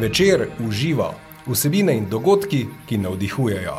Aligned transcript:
Večer 0.00 0.46
uživa 0.68 1.14
vsebine 1.46 1.92
in 1.92 2.06
dogodki, 2.08 2.66
ki 2.88 2.98
navdihujejo. 2.98 3.74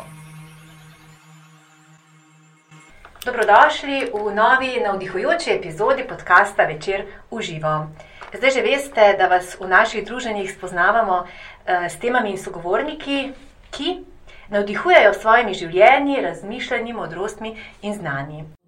Dobrodošli 3.24 4.12
v 4.14 4.34
novi 4.34 4.78
navdihujoči 4.84 5.50
epizodi 5.50 6.06
podcasta 6.08 6.62
Večer 6.62 7.04
uživa. 7.30 7.88
Zdaj 8.38 8.50
že 8.50 8.62
veste, 8.62 9.16
da 9.18 9.26
vas 9.26 9.56
v 9.60 9.66
naših 9.66 10.06
druženjih 10.06 10.54
spoznavamo 10.54 11.26
eh, 11.26 11.90
s 11.90 11.98
temami 11.98 12.30
in 12.30 12.38
sogovorniki, 12.38 13.32
ki 13.70 13.98
navdihujejo 14.48 15.14
s 15.14 15.20
svojimi 15.20 15.54
življenji, 15.54 16.22
razmišljanji, 16.22 16.92
modrostmi 16.92 17.56
in 17.82 17.94
znanji. 17.94 18.61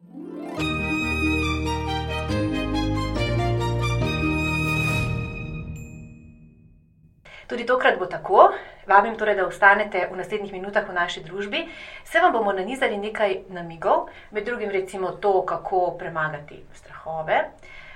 Tudi 7.55 7.67
tokrat 7.67 7.99
bo 7.99 8.07
tako. 8.07 8.49
Vabim 8.87 9.15
torej, 9.15 9.37
da 9.39 9.45
ostanete 9.47 10.09
v 10.11 10.17
naslednjih 10.19 10.53
minutah 10.53 10.89
v 10.89 10.93
naši 10.93 11.21
družbi. 11.23 11.61
Se 12.05 12.19
vam 12.21 12.33
bomo 12.35 12.53
nanizali 12.53 12.97
nekaj 12.99 13.37
namigov, 13.55 14.09
med 14.35 14.43
drugim 14.45 14.73
recimo 14.75 15.13
to, 15.23 15.45
kako 15.47 15.93
premagati 15.99 16.59
strahove, 16.75 17.37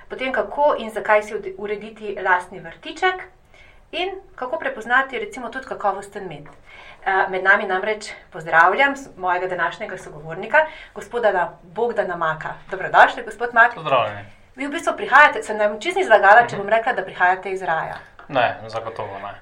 potem 0.08 0.30
kako 0.32 0.76
in 0.78 0.92
zakaj 0.94 1.22
si 1.22 1.54
urediti 1.58 2.14
lastni 2.22 2.60
vrtiček 2.60 3.24
in 3.92 4.14
kako 4.34 4.58
prepoznati 4.58 5.18
recimo 5.18 5.50
tudi 5.50 5.66
kakovosten 5.66 6.28
med. 6.28 6.46
Eh, 6.46 7.26
med 7.30 7.42
nami 7.42 7.66
namreč 7.66 8.12
pozdravljam 8.30 8.94
mojega 9.16 9.46
današnjega 9.46 9.98
sogovornika, 9.98 10.58
gospoda 10.94 11.58
Bogdana 11.62 12.16
Maka. 12.16 12.54
Dobrodošli, 12.70 13.24
gospod 13.24 13.54
Mak. 13.54 13.74
Pozdravljeni. 13.74 14.22
Vi 14.54 14.66
v 14.66 14.70
bistvu 14.70 14.94
prihajate, 14.96 15.42
sem 15.42 15.58
nam 15.58 15.80
čisto 15.80 16.00
izlagala, 16.00 16.46
če 16.46 16.56
bom 16.56 16.68
rekla, 16.68 16.92
da 16.92 17.02
prihajate 17.02 17.50
iz 17.50 17.62
raja. 17.62 17.98
Ne, 18.28 18.56
zagotovo 18.66 19.18
ne. 19.18 19.34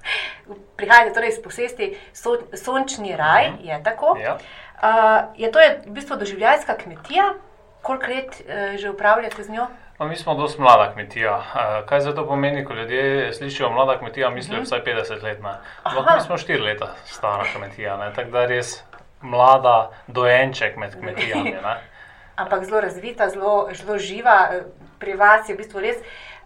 Prihajate 0.76 1.14
torej 1.14 1.28
iz 1.28 1.42
posesti 1.42 1.98
so, 2.12 2.36
Sončni 2.54 3.16
raj, 3.16 3.50
mm 3.50 3.58
-hmm. 3.58 3.68
je 3.68 3.82
tako. 3.82 4.16
Ja. 4.22 4.34
Uh, 4.34 5.40
je 5.40 5.52
to 5.52 5.60
je 5.60 5.82
v 5.86 5.90
bistvu 5.90 6.16
doživljajska 6.16 6.76
kmetija, 6.76 7.34
koliko 7.82 8.06
let 8.06 8.42
uh, 8.44 8.76
že 8.76 8.90
upravljate 8.90 9.42
z 9.42 9.50
njo? 9.50 9.66
No, 9.98 10.06
mi 10.06 10.16
smo 10.16 10.34
dosti 10.34 10.60
mlada 10.60 10.92
kmetija. 10.92 11.36
Uh, 11.36 11.88
kaj 11.88 12.00
zato 12.00 12.26
pomeni, 12.26 12.64
ko 12.64 12.74
ljudje 12.74 13.32
slišijo 13.32 13.70
mlada 13.70 13.98
kmetija, 13.98 14.30
mislijo 14.30 14.60
mm 14.60 14.64
-hmm. 14.64 14.66
vsaj 14.66 14.80
50 14.84 15.22
let. 15.22 15.38
Mi 15.40 16.20
smo 16.20 16.36
4 16.36 16.62
leta 16.62 16.94
stara 17.04 17.44
kmetija, 17.54 18.12
tako 18.16 18.30
da 18.30 18.46
res 18.46 18.84
mlada 19.20 19.90
dojenček 20.06 20.76
med 20.76 21.00
kmetijami. 21.00 21.50
Ne? 21.50 21.76
Ampak 22.42 22.64
zelo 22.64 22.80
razvita, 22.80 23.28
zelo, 23.28 23.68
zelo 23.72 23.98
živa, 23.98 24.50
pri 24.98 25.14
vas 25.14 25.48
je 25.48 25.54
v 25.54 25.58
bistvu 25.58 25.80
res 25.80 25.96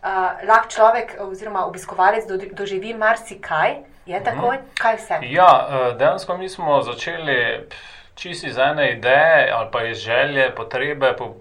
uh, 0.02 0.48
lahko 0.48 0.68
človek 0.68 1.16
oziroma 1.20 1.66
obiskovalec 1.66 2.26
do, 2.28 2.38
doživi 2.52 2.94
marsikaj. 2.94 3.76
Je 4.06 4.24
tako, 4.24 4.46
mm 4.46 4.56
-hmm. 4.56 4.80
kaj 4.82 4.96
vse? 4.96 5.18
Ja, 5.22 5.66
dejansko 5.98 6.36
mi 6.36 6.48
smo 6.48 6.82
začeli 6.82 7.66
čisto 8.14 8.46
iz 8.46 8.58
ene 8.58 8.92
ideje 8.92 9.50
ali 9.54 9.68
pa 9.72 9.84
iz 9.84 9.98
želje, 9.98 10.54
potrebe 10.54 11.16
po 11.18 11.34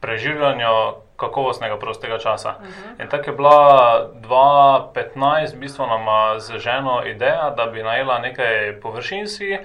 preživljanju 0.00 0.94
kakovostnega 1.16 1.78
prostega 1.78 2.18
časa. 2.18 2.50
Uh 2.50 2.66
-huh. 2.66 3.02
In 3.02 3.08
tako 3.08 3.30
je 3.30 3.36
bila 3.36 4.10
2015, 4.14 5.54
v 5.54 5.58
bistvu 5.58 5.86
nam 5.86 6.40
z 6.40 6.58
ženo 6.58 7.06
ideja, 7.06 7.50
da 7.56 7.66
bi 7.66 7.82
najela 7.82 8.18
nekaj 8.18 8.80
površinski, 8.80 9.58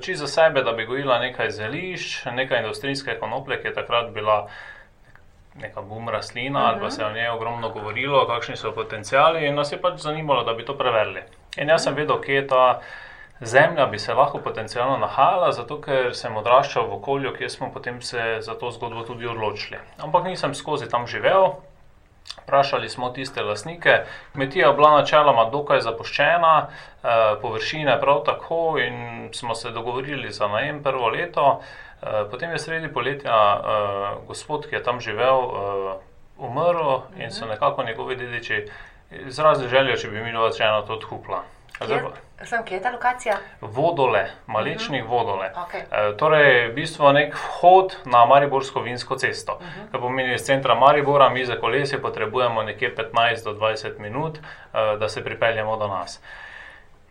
čisto 0.00 0.26
za 0.26 0.42
sebe, 0.42 0.62
da 0.62 0.72
bi 0.72 0.86
gojila 0.86 1.18
nekaj 1.18 1.50
zelišč, 1.50 2.24
nekaj 2.24 2.58
industrijske 2.58 3.18
konoplje, 3.18 3.60
ki 3.62 3.68
je 3.68 3.74
takrat 3.74 4.10
bila 4.10 4.48
neka 5.54 5.82
bum 5.82 6.08
rastlina, 6.08 6.58
uh 6.58 6.64
-huh. 6.64 6.72
ali 6.72 6.80
pa 6.80 6.90
se 6.90 7.04
o 7.04 7.12
njej 7.12 7.28
ogromno 7.28 7.70
govorilo, 7.70 8.26
kakšni 8.26 8.56
so 8.56 8.72
potencijali, 8.72 9.46
in 9.46 9.54
nas 9.54 9.72
je 9.72 9.80
pač 9.80 10.00
zanimalo, 10.00 10.44
da 10.44 10.54
bi 10.54 10.64
to 10.64 10.78
preverili. 10.78 11.22
In 11.56 11.68
jaz 11.68 11.82
sem 11.82 11.94
vedel, 11.94 12.20
kje 12.20 12.34
je 12.34 12.46
ta 12.46 12.80
zemlja 13.40 13.86
bi 13.86 13.98
se 13.98 14.14
lahko 14.14 14.38
potencialno 14.38 14.98
nahajala, 14.98 15.52
zato 15.52 15.80
ker 15.80 16.14
sem 16.14 16.36
odraščal 16.36 16.86
v 16.86 16.92
okolju, 16.92 17.34
kjer 17.38 17.50
smo 17.50 17.72
potem 17.72 18.02
se 18.02 18.36
za 18.40 18.54
to 18.54 18.70
zgodbo 18.70 19.02
tudi 19.02 19.26
odločili. 19.26 19.78
Ampak 19.98 20.24
nisem 20.24 20.54
skozi 20.54 20.88
tam 20.88 21.06
živel. 21.06 21.52
Vprašali 22.42 22.88
smo 22.88 23.10
tiste 23.10 23.42
lastnike, 23.42 24.04
kmetija 24.32 24.68
je 24.68 24.74
bila 24.74 24.90
načeloma 24.90 25.44
dokaj 25.50 25.80
zapuščena, 25.80 26.68
eh, 26.68 27.08
površine 27.42 28.00
prav 28.00 28.22
tako, 28.24 28.78
in 28.78 29.28
smo 29.32 29.54
se 29.54 29.70
dogovorili 29.70 30.30
za 30.30 30.48
najem 30.48 30.82
prvo 30.82 31.08
leto. 31.08 31.60
Eh, 31.60 31.89
potem 32.30 32.50
je 32.50 32.58
sredi 32.58 32.88
poletja 32.92 33.36
uh, 33.36 34.26
gospod, 34.26 34.66
ki 34.68 34.74
je 34.74 34.82
tam 34.82 35.00
živel, 35.00 35.38
uh, 35.38 35.94
umrl 36.40 37.02
in 37.16 37.30
so 37.30 37.44
mhm. 37.44 37.52
nekako 37.54 37.82
njegovi 37.82 38.16
dediči 38.16 38.66
izrazili 39.10 39.68
željo, 39.68 39.96
če 39.96 40.08
bi 40.08 40.22
mi 40.22 40.32
lahko 40.32 40.62
eno 40.62 40.82
to 40.82 40.92
odkupla. 40.92 41.42
Sem, 42.44 42.64
kje 42.64 42.74
je 42.74 42.82
ta 42.82 42.90
lokacija? 42.90 43.36
Vodole, 43.60 44.26
maličnih 44.46 45.02
uh 45.02 45.08
mhm. 45.08 45.14
-huh. 45.14 45.18
vodole. 45.18 45.52
Okay. 45.56 45.82
E, 45.90 46.16
torej, 46.16 46.68
v 46.68 46.74
bistvu 46.74 47.12
nek 47.12 47.34
vhod 47.34 47.96
na 48.04 48.24
Mariborsko 48.26 48.80
vinsko 48.80 49.16
cesto. 49.16 49.52
Uh 49.52 49.60
-huh. 49.60 49.90
Kar 49.92 50.00
pomeni 50.00 50.34
iz 50.34 50.42
centra 50.42 50.74
Maribora, 50.74 51.28
mi 51.28 51.44
za 51.44 51.56
kolesje 51.56 52.02
potrebujemo 52.02 52.62
nekje 52.62 52.96
15 52.96 53.44
do 53.44 53.52
20 53.52 53.98
minut, 53.98 54.38
e, 54.38 54.96
da 54.96 55.08
se 55.08 55.24
pripeljemo 55.24 55.76
do 55.76 55.88
nas. 55.88 56.22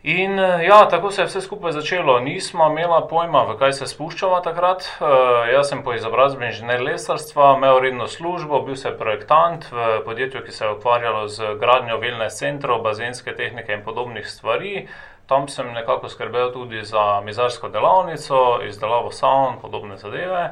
In 0.02 0.38
eh, 0.38 0.64
ja, 0.64 0.88
tako 0.88 1.10
se 1.10 1.22
je 1.22 1.26
vse 1.26 1.40
skupaj 1.40 1.72
začelo. 1.72 2.20
Nismo 2.20 2.70
imeli 2.70 3.02
pojma, 3.08 3.42
v 3.44 3.56
kaj 3.60 3.72
se 3.72 3.86
spuščava 3.86 4.38
takrat. 4.40 4.86
Uh, 4.96 5.44
jaz 5.52 5.68
sem 5.68 5.82
po 5.84 5.92
izobrazbi 5.92 6.46
inženir 6.48 6.80
lesarstva, 6.80 7.50
imel 7.58 7.82
redno 7.84 8.06
službo, 8.08 8.62
bil 8.64 8.78
sem 8.80 8.94
projektant 8.96 9.66
v 9.68 9.98
podjetju, 10.06 10.40
ki 10.46 10.52
se 10.56 10.64
je 10.64 10.70
ukvarjalo 10.72 11.26
z 11.28 11.52
gradnjo 11.60 11.98
vilne 12.00 12.30
centrov, 12.32 12.80
bazenske 12.80 13.34
tehnike 13.36 13.76
in 13.76 13.84
podobnih 13.84 14.24
stvari. 14.24 14.86
Tam 15.28 15.48
sem 15.52 15.68
nekako 15.76 16.08
skrbel 16.08 16.48
tudi 16.52 16.80
za 16.82 17.20
mizarsko 17.20 17.68
delavnico, 17.68 18.62
izdelavo 18.64 19.12
savn 19.12 19.52
in 19.52 19.58
podobne 19.60 19.98
zadeve. 20.00 20.46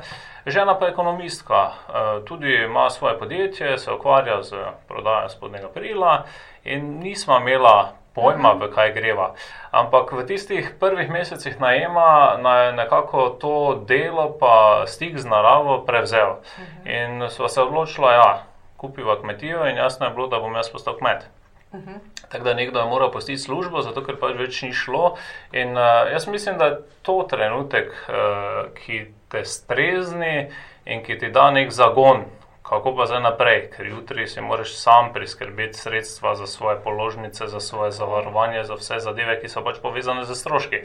Žena 0.46 0.74
pa 0.78 0.86
je 0.86 0.92
ekonomistka, 0.92 1.62
uh, 1.64 2.10
tudi 2.28 2.52
ima 2.66 2.90
svoje 2.90 3.16
podjetje, 3.18 3.78
se 3.78 3.92
ukvarja 3.92 4.42
z 4.42 4.60
prodajo 4.88 5.28
spodnjega 5.28 5.72
perila 5.72 6.26
in 6.64 6.98
nismo 7.00 7.40
imela 7.40 7.96
pojma, 8.18 8.52
v 8.58 8.70
kaj 8.74 8.92
greva. 8.98 9.30
Ampak 9.70 10.12
v 10.12 10.26
tistih 10.26 10.74
prvih 10.80 11.10
mesecih 11.10 11.60
najema 11.60 12.38
naj 12.42 12.72
nekako 12.74 13.28
to 13.38 13.56
delo, 13.86 14.32
pa 14.40 14.84
stik 14.90 15.18
z 15.18 15.26
naravo 15.30 15.84
prevzel. 15.86 16.42
In 16.84 17.30
smo 17.30 17.48
se 17.48 17.62
odločili, 17.62 18.06
da 18.06 18.12
ja, 18.12 18.30
kupiva 18.76 19.20
kmetijo, 19.20 19.66
in 19.70 19.76
jasno 19.76 20.06
je 20.06 20.14
bilo, 20.14 20.26
da 20.26 20.40
bom 20.42 20.54
jaz 20.54 20.70
postal 20.72 20.98
kmet. 20.98 21.28
Uh 21.72 21.80
-huh. 21.80 21.98
Tako 22.28 22.44
da 22.44 22.54
nekdo 22.54 22.80
je 22.80 22.86
moral 22.86 23.12
postiti 23.12 23.38
službo, 23.38 23.82
zato 23.82 24.04
ker 24.04 24.16
pač 24.20 24.36
več 24.36 24.62
ni 24.62 24.72
šlo. 24.72 25.16
In 25.52 25.76
uh, 25.76 26.10
jaz 26.12 26.26
mislim, 26.26 26.58
da 26.58 26.64
je 26.64 26.78
to 27.02 27.26
trenutek, 27.30 27.92
uh, 28.08 28.72
ki 28.74 29.06
te 29.28 29.44
strezni 29.44 30.50
in 30.84 31.04
ki 31.04 31.18
ti 31.18 31.30
da 31.30 31.50
nek 31.50 31.70
zagon, 31.70 32.24
kako 32.68 32.96
pa 32.96 33.06
zdaj 33.06 33.20
naprej, 33.20 33.70
ker 33.76 33.86
jutri 33.86 34.26
si 34.28 34.40
moraš 34.40 34.74
sam 34.76 35.12
priskrbeti 35.12 35.78
sredstva 35.78 36.34
za 36.34 36.46
svoje 36.46 36.76
položnice, 36.84 37.46
za 37.46 37.60
svoje 37.60 37.90
zavarovanje, 37.90 38.64
za 38.64 38.74
vse 38.74 38.98
zadeve, 39.00 39.40
ki 39.40 39.48
so 39.48 39.62
pač 39.64 39.80
povezane 39.82 40.24
z 40.24 40.36
stroški. 40.36 40.82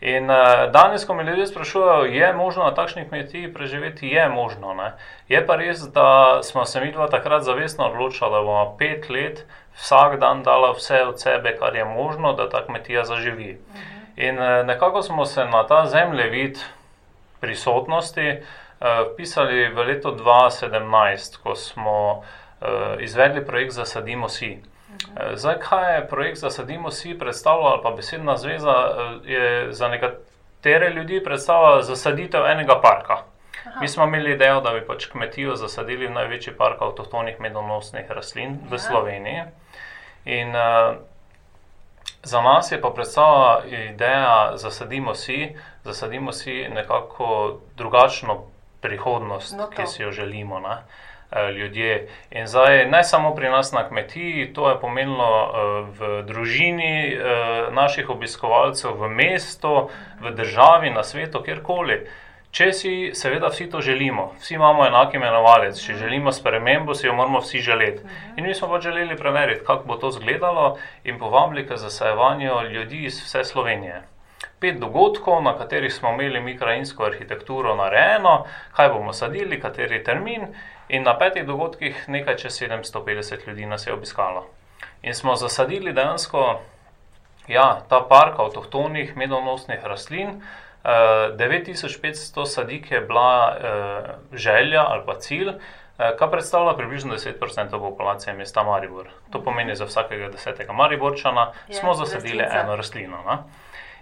In 0.00 0.30
uh, 0.30 0.66
danes, 0.74 1.04
ko 1.06 1.14
me 1.14 1.24
ljudje 1.24 1.46
sprašujejo, 1.46 2.10
je 2.10 2.32
možno 2.32 2.64
na 2.64 2.74
takšnih 2.74 3.08
kmetijah 3.08 3.52
preživeti, 3.54 4.08
je 4.08 4.28
možno. 4.28 4.74
Ne? 4.74 4.92
Je 5.28 5.46
pa 5.46 5.56
res, 5.56 5.86
da 5.94 6.40
smo 6.42 6.64
se 6.64 6.80
mi 6.80 6.92
dva 6.92 7.06
takrat 7.06 7.42
zavestno 7.42 7.86
odločili, 7.86 8.30
da 8.30 8.40
bomo 8.42 8.74
pet 8.78 9.10
let 9.10 9.44
vsak 9.78 10.18
dan 10.18 10.42
dala 10.42 10.72
vse 10.72 11.04
od 11.06 11.20
sebe, 11.20 11.54
kar 11.58 11.76
je 11.76 11.84
možno, 11.84 12.32
da 12.32 12.48
ta 12.50 12.64
kmetija 12.66 13.04
zaživi. 13.04 13.60
In 14.16 14.38
uh, 14.38 14.66
nekako 14.66 15.02
smo 15.02 15.26
se 15.26 15.44
na 15.44 15.66
ta 15.66 15.86
zemljevid 15.86 16.58
prisotnosti. 17.40 18.42
Eh, 18.82 19.14
pisali 19.16 19.68
v 19.70 19.78
letu 19.78 20.10
2017, 20.10 21.38
ko 21.42 21.54
smo 21.54 22.18
uh, 22.18 22.98
izvedli 22.98 23.46
projekt 23.46 23.72
Zasadimo 23.72 24.28
si. 24.28 24.58
Uh, 24.58 25.38
zdaj, 25.38 25.58
kaj 25.62 25.94
je 25.94 26.08
projekt 26.08 26.38
Zasadimo 26.38 26.90
si 26.90 27.14
predstavljal, 27.18 27.72
ali 27.72 27.82
pa 27.82 27.90
besedna 27.90 28.36
zveza 28.36 28.74
je 29.24 29.72
za 29.72 29.88
nekatere 29.88 30.90
ljudi 30.90 31.22
predstavljala 31.24 31.82
zasaditev 31.82 32.46
enega 32.46 32.80
parka. 32.82 33.22
Aha. 33.66 33.80
Mi 33.80 33.88
smo 33.88 34.04
imeli 34.04 34.32
idejo, 34.32 34.60
da 34.60 34.72
bi 34.74 34.86
pač 34.86 35.06
kmetijo 35.06 35.54
zasadili 35.56 36.06
v 36.06 36.16
največji 36.18 36.56
park 36.58 36.82
avtohtonih 36.82 37.40
medonosnih 37.40 38.10
rastlin 38.10 38.58
v 38.70 38.78
Sloveniji. 38.78 39.44
In, 40.24 40.56
uh, 40.56 40.96
Za 42.22 42.40
nas 42.42 42.72
je 42.72 42.80
pa 42.80 42.90
predstavljala 42.90 43.64
ideja, 43.66 44.50
da 44.50 44.56
zasadimo 44.56 45.14
si, 45.14 45.56
zasadimo 45.84 46.32
si 46.32 46.68
nekako 46.70 47.58
drugačno 47.76 48.51
prihodnost, 48.82 49.56
no 49.56 49.70
ki 49.70 49.86
si 49.86 50.02
jo 50.02 50.12
želimo. 50.12 50.60
Ne? 50.60 50.82
Eh, 51.32 51.52
ljudje. 51.52 52.08
In 52.30 52.46
zdaj, 52.46 52.86
ne 52.86 53.04
samo 53.04 53.34
pri 53.34 53.48
nas 53.48 53.72
na 53.72 53.88
kmetiji, 53.88 54.52
to 54.52 54.68
je 54.68 54.80
pomenilo 54.80 55.28
uh, 55.42 55.88
v 55.98 56.22
družini 56.28 57.16
uh, 57.16 57.72
naših 57.72 58.10
obiskovalcev, 58.10 58.92
v 59.00 59.08
mestu, 59.08 59.88
v 60.20 60.34
državi, 60.36 60.90
na 60.90 61.00
svetu, 61.02 61.40
kjerkoli. 61.40 62.02
Če 62.52 62.68
si 62.76 62.92
seveda 63.16 63.48
vsi 63.48 63.70
to 63.72 63.80
želimo, 63.80 64.34
vsi 64.42 64.58
imamo 64.58 64.84
enak 64.84 65.14
imenovalec, 65.16 65.80
če 65.80 65.96
želimo 66.04 66.32
spremembo, 66.36 66.92
si 66.94 67.06
jo 67.06 67.16
moramo 67.16 67.40
vsi 67.40 67.64
želeti. 67.64 68.04
In 68.36 68.44
mi 68.44 68.52
smo 68.54 68.68
pač 68.68 68.90
želeli 68.90 69.16
preveriti, 69.16 69.64
kako 69.64 69.88
bo 69.88 69.96
to 69.96 70.12
izgledalo 70.12 70.76
in 71.04 71.18
povabili 71.18 71.64
k 71.64 71.80
zasajevanju 71.80 72.60
ljudi 72.68 73.06
iz 73.08 73.24
vse 73.24 73.44
Slovenije. 73.44 74.02
Pet 74.62 74.78
dogodkov, 74.78 75.40
na 75.42 75.56
katerih 75.58 75.90
smo 75.90 76.12
imeli 76.14 76.40
mi 76.40 76.54
krajinsko 76.58 77.04
arhitekturo 77.08 77.74
narejeno, 77.74 78.44
kaj 78.76 78.92
bomo 78.94 79.12
sadili, 79.12 79.58
kateri 79.60 79.98
termin, 80.06 80.46
in 80.88 81.02
na 81.02 81.16
petih 81.18 81.46
dogodkih 81.46 82.04
nekaj 82.08 82.36
čez 82.44 82.60
750 82.62 83.48
ljudi 83.48 83.66
nas 83.66 83.86
je 83.86 83.92
obiskalo. 83.92 84.46
In 85.02 85.14
smo 85.14 85.34
zasadili 85.36 85.92
dejansko 85.92 86.60
ja, 87.48 87.80
ta 87.88 88.00
park 88.08 88.38
avtohtonih 88.38 89.16
medonosnih 89.16 89.82
rastlin. 89.84 90.28
Uh, 90.82 90.90
9500 91.38 92.46
sadik 92.46 92.90
je 92.90 93.00
bila 93.00 93.56
uh, 93.56 94.38
želja 94.38 94.84
ali 94.88 95.02
pa 95.06 95.14
cilj, 95.18 95.48
uh, 95.48 95.54
kar 96.18 96.30
predstavlja 96.30 96.76
približno 96.76 97.14
10% 97.14 97.78
populacije 97.78 98.34
mesta 98.34 98.62
Maribor. 98.62 99.06
To 99.30 99.42
pomeni 99.42 99.76
za 99.76 99.84
vsakega 99.84 100.28
desetega 100.28 100.72
Mariborčana, 100.72 101.52
Ja, 101.68 101.74
smo 101.74 101.94
zasadili 101.94 102.38
rastlinca. 102.38 102.64
eno 102.64 102.76
rastlino. 102.76 103.16
Ne? 103.26 103.36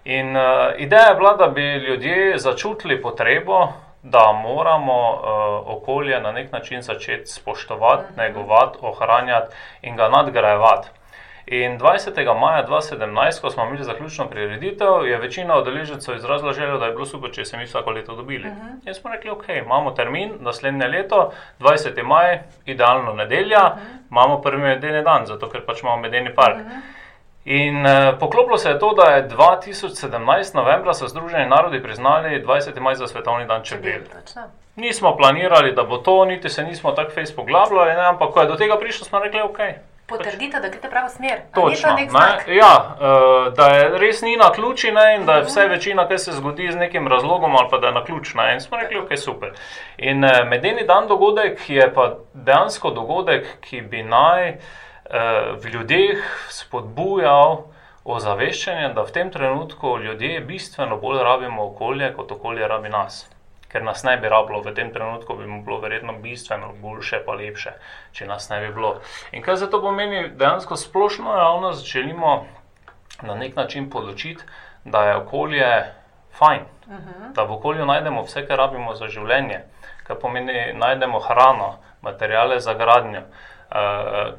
In 0.04 0.36
uh, 0.36 0.42
ideja 0.78 1.08
je 1.08 1.14
bila, 1.14 1.36
da 1.36 1.46
bi 1.46 1.62
ljudje 1.62 2.38
začutili 2.38 3.02
potrebo, 3.02 3.68
da 4.02 4.32
moramo 4.32 5.10
uh, 5.10 5.76
okolje 5.76 6.20
na 6.20 6.32
nek 6.32 6.52
način 6.52 6.82
začeti 6.82 7.26
spoštovati, 7.26 8.04
negovati, 8.16 8.78
ohranjati 8.80 9.54
in 9.82 9.96
ga 9.96 10.08
nadgrajevati. 10.08 10.88
In 11.46 11.78
20. 11.78 12.40
maja 12.40 12.66
2017, 12.66 13.40
ko 13.40 13.50
smo 13.50 13.64
imeli 13.64 13.84
zaključno 13.84 14.26
prireditev, 14.26 15.06
je 15.06 15.18
večina 15.18 15.58
udeležencev 15.58 16.16
izrazila 16.16 16.52
željo, 16.52 16.78
da 16.78 16.86
je 16.86 16.92
bilo 16.92 17.06
super, 17.06 17.30
če 17.32 17.44
se 17.44 17.56
mi 17.56 17.64
vsako 17.64 17.90
leto 17.90 18.16
dobili. 18.16 18.48
Uh 18.48 18.54
-huh. 18.54 18.88
In 18.88 18.94
smo 18.94 19.10
rekli, 19.10 19.30
ok, 19.30 19.48
imamo 19.48 19.90
termin, 19.90 20.32
naslednje 20.40 20.88
leto, 20.88 21.32
20. 21.60 22.02
maj, 22.02 22.38
idealno 22.66 23.12
nedelja, 23.12 23.58
uh 23.58 23.78
-huh. 23.78 24.10
imamo 24.10 24.40
prvi 24.40 24.62
medeni 24.62 25.02
dan, 25.02 25.26
zato 25.26 25.48
ker 25.50 25.66
pač 25.66 25.82
imamo 25.82 25.96
medeni 25.96 26.34
park. 26.34 26.56
Uh 26.56 26.62
-huh. 26.62 26.99
In 27.50 27.86
uh, 27.86 28.18
poklopilo 28.18 28.58
se 28.58 28.68
je 28.68 28.78
to, 28.78 28.92
da 28.94 29.10
je 29.10 29.28
2017. 29.28 30.54
novembra 30.54 30.94
so 30.94 31.08
Združeni 31.08 31.48
narodi 31.48 31.82
priznali 31.82 32.44
20. 32.46 32.80
maj 32.80 32.94
za 32.94 33.06
svetovni 33.06 33.46
dan 33.46 33.62
čebel. 33.64 34.00
Nismo 34.76 35.16
planirali, 35.16 35.72
da 35.72 35.82
bo 35.82 35.96
to, 35.96 36.24
niti 36.24 36.48
se 36.48 36.62
nismo 36.62 36.92
tako 36.92 37.10
fejs 37.10 37.36
poglabljali, 37.36 37.94
ne, 37.94 38.06
ampak 38.06 38.30
ko 38.32 38.40
je 38.40 38.46
do 38.46 38.56
tega 38.56 38.76
prišlo, 38.78 39.06
smo 39.06 39.18
rekli, 39.18 39.40
ok. 39.40 39.58
Potrdite, 40.06 40.60
da 40.60 40.68
greste 40.68 40.90
pravo 40.90 41.08
smer. 41.08 41.40
Točno. 41.54 41.88
to? 41.88 42.18
Ne, 42.18 42.56
ja, 42.56 42.96
uh, 43.00 43.54
da 43.54 43.66
je 43.66 43.88
res 43.98 44.22
ni 44.22 44.36
na 44.36 44.52
ključi 44.52 44.92
ne, 44.92 45.16
in 45.16 45.26
da 45.26 45.34
je 45.34 45.42
vse 45.42 45.66
večina, 45.68 46.08
kar 46.08 46.18
se 46.18 46.32
zgodi 46.32 46.72
z 46.72 46.76
nekim 46.76 47.08
razlogom, 47.08 47.56
ali 47.56 47.68
pa 47.70 47.78
da 47.78 47.86
je 47.86 47.92
na 47.92 48.04
ključ. 48.04 48.34
Ne, 48.34 48.54
in 48.54 48.60
smo 48.60 48.78
rekli, 48.78 48.98
ok, 48.98 49.18
super. 49.18 49.50
In 49.98 50.24
uh, 50.24 50.30
medeni 50.46 50.86
dan 50.86 51.08
dogodek 51.08 51.70
je 51.70 51.90
pa 51.94 52.14
dejansko 52.34 52.90
dogodek, 52.90 53.46
ki 53.60 53.80
bi 53.80 54.02
naj 54.02 54.48
uh, 54.50 54.62
v 55.10 55.72
ljudeh 55.72 56.22
spodbujal 56.48 57.64
ozaveščanje, 58.04 58.92
da 58.94 59.02
v 59.02 59.12
tem 59.12 59.30
trenutku 59.30 59.98
ljudje 59.98 60.40
bistveno 60.40 60.96
bolj 60.96 61.22
rabimo 61.26 61.66
okolje, 61.72 62.12
kot 62.16 62.32
okolje 62.32 62.68
rabi 62.68 62.88
nas. 62.88 63.26
Ker 63.70 63.84
nas 63.86 64.02
ne 64.02 64.16
bi 64.18 64.28
rabilo 64.28 64.62
v 64.62 64.74
tem 64.74 64.90
trenutku, 64.90 65.36
bi 65.38 65.46
mu 65.46 65.60
bilo 65.62 65.78
verjetno 65.78 66.16
bistveno 66.22 66.72
boljše, 66.82 67.22
pa 67.26 67.36
lepše, 67.38 67.76
če 68.12 68.26
nas 68.26 68.48
ne 68.50 68.60
bi 68.60 68.72
bilo. 68.74 68.96
In 69.32 69.42
kaj 69.42 69.60
zato 69.62 69.80
pomeni, 69.82 70.28
dejansko 70.34 70.76
splošno 70.76 71.36
javnost 71.36 71.86
želimo 71.86 72.46
na 73.22 73.34
nek 73.34 73.56
način 73.56 73.90
podočiti, 73.90 74.42
da 74.84 75.04
je 75.04 75.16
okolje 75.16 75.70
fajn, 76.38 76.62
uh 76.86 76.92
-huh. 76.94 77.32
da 77.34 77.42
v 77.42 77.52
okolju 77.52 77.86
najdemo 77.86 78.22
vse, 78.22 78.46
kar 78.46 78.58
rabimo 78.58 78.94
za 78.94 79.08
življenje, 79.08 79.60
kar 80.06 80.16
pomeni, 80.16 80.72
najdemo 80.72 81.20
hrano, 81.20 81.76
materijale 82.02 82.60
za 82.60 82.74
gradnjo, 82.74 83.20
uh, 83.20 84.34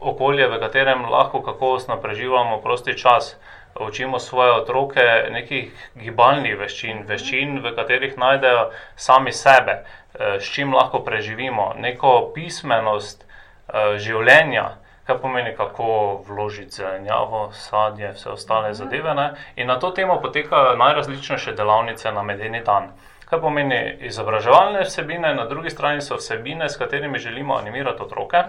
okolje, 0.00 0.48
v 0.48 0.60
katerem 0.60 1.04
lahko 1.10 1.42
kakovostno 1.42 2.00
preživljamo 2.00 2.60
prosti 2.60 2.98
čas. 2.98 3.36
Učimo 3.80 4.18
svoje 4.18 4.52
otroke 4.52 5.02
nekih 5.30 5.90
gibalnih 5.94 6.56
veščin, 6.58 7.04
veščin, 7.06 7.58
v 7.60 7.74
katerih 7.76 8.16
najdejo 8.18 8.70
sami 8.96 9.32
sebe, 9.32 9.82
eh, 9.82 10.40
s 10.40 10.48
čim 10.52 10.74
lahko 10.74 11.02
preživimo, 11.04 11.74
neko 11.76 12.32
pismenost 12.34 13.24
eh, 13.24 13.98
življenja, 13.98 14.70
kar 15.06 15.18
pomeni, 15.18 15.52
kako 15.56 16.22
vložiti 16.26 16.80
zelenjavo, 16.80 17.50
sadje, 17.52 18.12
vse 18.12 18.30
ostale 18.30 18.74
zadeve. 18.74 19.14
Ne? 19.14 19.30
In 19.56 19.66
na 19.66 19.78
to 19.78 19.90
temo 19.90 20.20
potekajo 20.20 20.76
najrazličnejše 20.76 21.52
delavnice 21.52 22.12
na 22.12 22.22
medeni 22.22 22.62
dan. 22.64 22.90
Kar 23.26 23.40
pomeni 23.42 23.96
izobraževalne 24.06 24.84
vsebine, 24.86 25.34
na 25.34 25.46
drugi 25.50 25.70
strani 25.70 26.02
so 26.02 26.16
vsebine, 26.16 26.68
s 26.68 26.78
katerimi 26.78 27.18
želimo 27.18 27.56
animirati 27.56 28.02
otroke, 28.02 28.42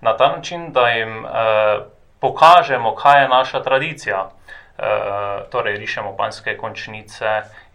na 0.00 0.16
ta 0.16 0.28
način, 0.36 0.72
da 0.72 0.88
jim 0.88 1.24
eh, 1.24 1.30
pokažemo, 2.20 2.94
kaj 2.94 3.22
je 3.22 3.28
naša 3.28 3.62
tradicija. 3.62 4.28
Uh, 4.78 4.84
torej, 5.50 5.76
rišemo 5.76 6.16
panjske 6.16 6.56
končnice, 6.56 7.26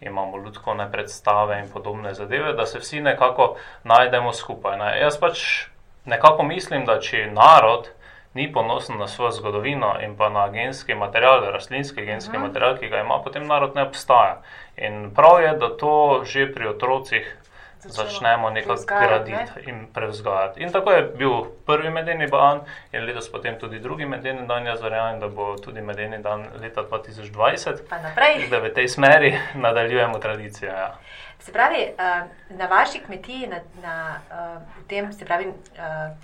imamo 0.01 0.37
ljudske 0.37 0.71
predstave 0.91 1.59
in 1.59 1.65
podobne 1.73 2.13
zadeve, 2.13 2.53
da 2.53 2.65
se 2.65 2.79
vsi 2.79 3.01
nekako 3.01 3.55
najdemo 3.83 4.33
skupaj. 4.33 4.77
Ne. 4.77 4.99
Jaz 4.99 5.17
pač 5.19 5.65
nekako 6.05 6.43
mislim, 6.43 6.85
da 6.85 6.99
če 6.99 7.27
narod 7.31 7.89
ni 8.33 8.51
ponosen 8.51 8.97
na 8.97 9.07
svojo 9.07 9.31
zgodovino 9.31 9.95
in 10.01 10.17
pa 10.17 10.29
na 10.29 10.49
genski 10.49 10.95
material, 10.95 11.41
rastlinski 11.43 12.01
genski 12.03 12.33
Mhm. 12.33 12.41
material, 12.41 12.77
ki 12.77 12.89
ga 12.89 12.99
ima, 12.99 13.19
potem 13.19 13.47
narod 13.47 13.75
ne 13.75 13.83
obstaja. 13.83 14.41
In 14.77 15.11
prav 15.11 15.41
je, 15.41 15.53
da 15.53 15.77
to 15.77 15.93
že 16.25 16.53
pri 16.53 16.67
otrocih 16.67 17.37
Začnemo 17.81 18.09
začnemo 18.09 18.49
nekako 18.49 18.69
prevzgajati, 18.69 19.31
graditi 19.31 19.69
in 19.69 19.87
prevzgajati. 19.87 20.61
In 20.61 20.71
tako 20.71 20.91
je 20.91 21.03
bil 21.03 21.31
prvi 21.65 21.89
medeni 21.89 22.27
dan 22.27 22.59
in 22.91 23.03
letos 23.03 23.31
potem 23.31 23.59
tudi 23.59 23.79
drugi 23.79 24.05
medeni 24.05 24.47
dan. 24.47 24.65
Jaz 24.65 24.81
verjamem, 24.81 25.19
da 25.19 25.27
bo 25.27 25.55
tudi 25.55 25.81
medeni 25.81 26.17
dan 26.19 26.45
leta 26.55 26.81
2020, 26.83 27.83
Pa 27.89 27.97
naprej. 27.99 28.47
da 28.49 28.59
v 28.59 28.69
tej 28.69 28.87
smeri 28.87 29.33
nadaljujemo 29.55 30.19
tradicijo. 30.19 30.69
Ja. 30.69 30.95
Se 31.39 31.51
pravi, 31.51 31.77
eh, 31.77 32.23
na 32.51 32.65
vaši 32.67 32.99
kmetiji, 32.99 33.47
na, 33.47 33.59
na, 33.81 34.15
eh, 34.31 34.59
tem, 34.87 35.13
se 35.13 35.25
pravi, 35.25 35.45
eh, 35.75 36.15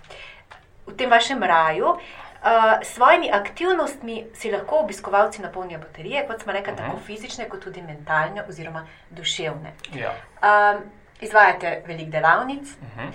v 0.90 0.98
tem 0.98 1.10
vašem 1.10 1.44
raju, 1.44 1.96
eh, 1.96 2.80
s 2.84 2.94
svojimi 2.96 3.32
aktivnostmi 3.32 4.26
si 4.34 4.52
lahko 4.52 4.80
obiskovalci 4.84 5.42
napolnijo 5.42 5.80
baterije, 5.80 6.28
kot 6.28 6.42
smo 6.42 6.52
rekli, 6.54 6.76
tako 6.76 6.98
fizične, 7.06 7.50
kot 7.50 7.64
tudi 7.64 7.82
mentalne 7.82 8.44
oziroma 8.50 8.86
duševne. 9.10 9.74
Ja. 9.94 10.14
Um, 10.42 10.84
izvajate 11.22 11.84
veliko 11.88 12.12
delavnic. 12.12 12.68
Uh 12.70 12.84
Mhm. 12.84 13.10
-huh. 13.10 13.12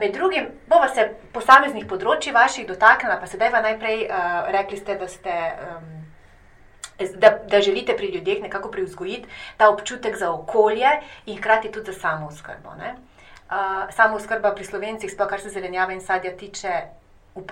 Med 0.00 0.12
drugim, 0.12 0.46
bova 0.68 0.88
se 0.88 1.10
posameznih 1.32 1.86
področji 1.86 2.32
vaših 2.32 2.66
dotaknila, 2.66 3.16
pa 3.20 3.26
sedaj 3.26 3.50
pa 3.50 3.60
najprej 3.60 4.06
uh, 4.08 4.50
rekli 4.52 4.76
ste, 4.78 4.94
da, 4.94 5.08
ste, 5.08 5.32
um, 5.68 6.06
da, 7.18 7.30
da 7.50 7.60
želite 7.60 7.96
pri 7.96 8.06
ljudeh 8.06 8.42
nekako 8.42 8.70
privzgojiti 8.70 9.28
ta 9.56 9.68
občutek 9.68 10.16
za 10.16 10.30
okolje 10.30 10.88
in 11.26 11.36
hkrati 11.38 11.72
tudi 11.72 11.92
za 11.92 12.00
samo 12.00 12.26
oskrbo. 12.26 12.68
Uh, 12.68 13.90
samo 13.90 14.16
oskrba 14.16 14.54
pri 14.54 14.64
slovencih, 14.64 15.12
sploh 15.12 15.28
kar 15.28 15.40
se 15.40 15.48
zelenjave 15.48 15.94
in 15.94 16.00
sadja 16.00 16.36
tiče, 16.36 16.72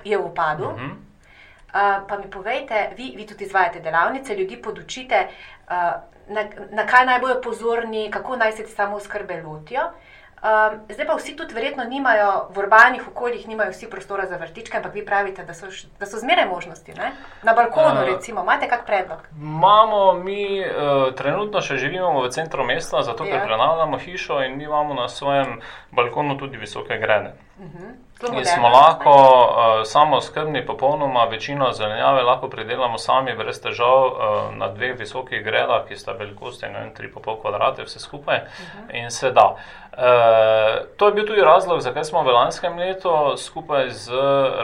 je 0.04 0.18
v 0.18 0.24
upadu. 0.24 0.64
Uh 0.64 0.70
-huh. 0.70 0.86
Mhm. 0.86 1.10
Uh, 1.70 2.06
pa 2.08 2.18
mi 2.18 2.30
povejte, 2.30 2.90
vi, 2.96 3.14
vi 3.16 3.26
tudi 3.26 3.44
izvajate 3.44 3.80
delavnice, 3.80 4.36
ljudi 4.36 4.62
podučite, 4.62 5.28
uh, 5.66 5.74
na, 6.28 6.44
na 6.70 6.86
kaj 6.86 7.06
naj 7.06 7.18
bojo 7.18 7.40
pozorni, 7.40 8.10
kako 8.10 8.36
naj 8.36 8.52
se 8.52 8.64
ti 8.64 8.70
samo 8.70 8.96
oskrbe 8.96 9.42
lotijo. 9.42 9.80
Um, 10.40 10.80
zdaj 10.88 11.06
pa 11.06 11.14
vsi 11.14 11.36
tudi 11.36 11.54
verjetno 11.54 11.84
nimajo, 11.84 12.48
v 12.54 12.58
urbanih 12.58 13.08
okoljih 13.08 13.48
nimajo 13.48 13.70
vsi 13.70 13.90
prostora 13.90 14.26
za 14.26 14.36
vrtičke, 14.36 14.76
ampak 14.76 14.94
vi 14.94 15.06
pravite, 15.06 15.44
da 15.44 15.54
so, 15.54 15.66
da 15.98 16.06
so 16.06 16.16
zmeraj 16.16 16.46
možnosti. 16.48 16.94
Ne? 16.96 17.12
Na 17.42 17.52
balkonu, 17.52 18.00
Uh, 18.00 18.06
recimo, 18.06 18.40
imate 18.42 18.68
kak 18.68 18.86
predlog? 18.86 19.18
Imamo 19.36 20.12
mi, 20.12 20.64
uh, 20.64 21.14
trenutno 21.14 21.60
še 21.60 21.76
živimo 21.76 22.22
v 22.22 22.30
centru 22.30 22.64
mesta, 22.64 23.02
zato 23.02 23.24
ker 23.24 23.34
Ja. 23.34 23.44
prenavljamo 23.44 23.98
hišo 23.98 24.42
in 24.42 24.56
mi 24.56 24.64
imamo 24.64 24.94
na 24.94 25.08
svojem 25.08 25.60
balkonu 25.90 26.38
tudi 26.38 26.56
visoke 26.56 26.98
grede. 26.98 27.32
Zelo 27.58 28.09
In 28.28 28.34
moderno, 28.34 28.56
smo 28.56 28.68
lahko 28.68 29.10
uh, 29.10 29.84
samo 29.84 30.20
skrbni, 30.20 30.66
popolnoma 30.66 31.24
večino 31.24 31.72
zelenjave 31.72 32.22
lahko 32.22 32.48
pridelamo 32.48 32.98
sami, 32.98 33.36
brez 33.36 33.60
težav, 33.60 34.04
uh, 34.06 34.56
na 34.56 34.68
dveh 34.68 34.98
visokih 34.98 35.44
gredah, 35.44 35.86
ki 35.88 35.96
sta 35.96 36.12
velikosti 36.12 36.66
3,5 36.66 37.40
kvadrata, 37.40 37.82
vse 37.82 37.98
skupaj 37.98 38.36
uh 38.36 38.42
-huh. 38.42 39.02
in 39.02 39.10
se 39.10 39.30
da. 39.30 39.46
Uh, 39.46 40.86
to 40.96 41.06
je 41.06 41.12
bil 41.12 41.26
tudi 41.26 41.40
razlog, 41.40 41.80
zakaj 41.80 42.04
smo 42.04 42.22
v 42.22 42.32
lanskem 42.32 42.78
letu 42.78 43.36
skupaj 43.36 43.90
z 43.90 44.12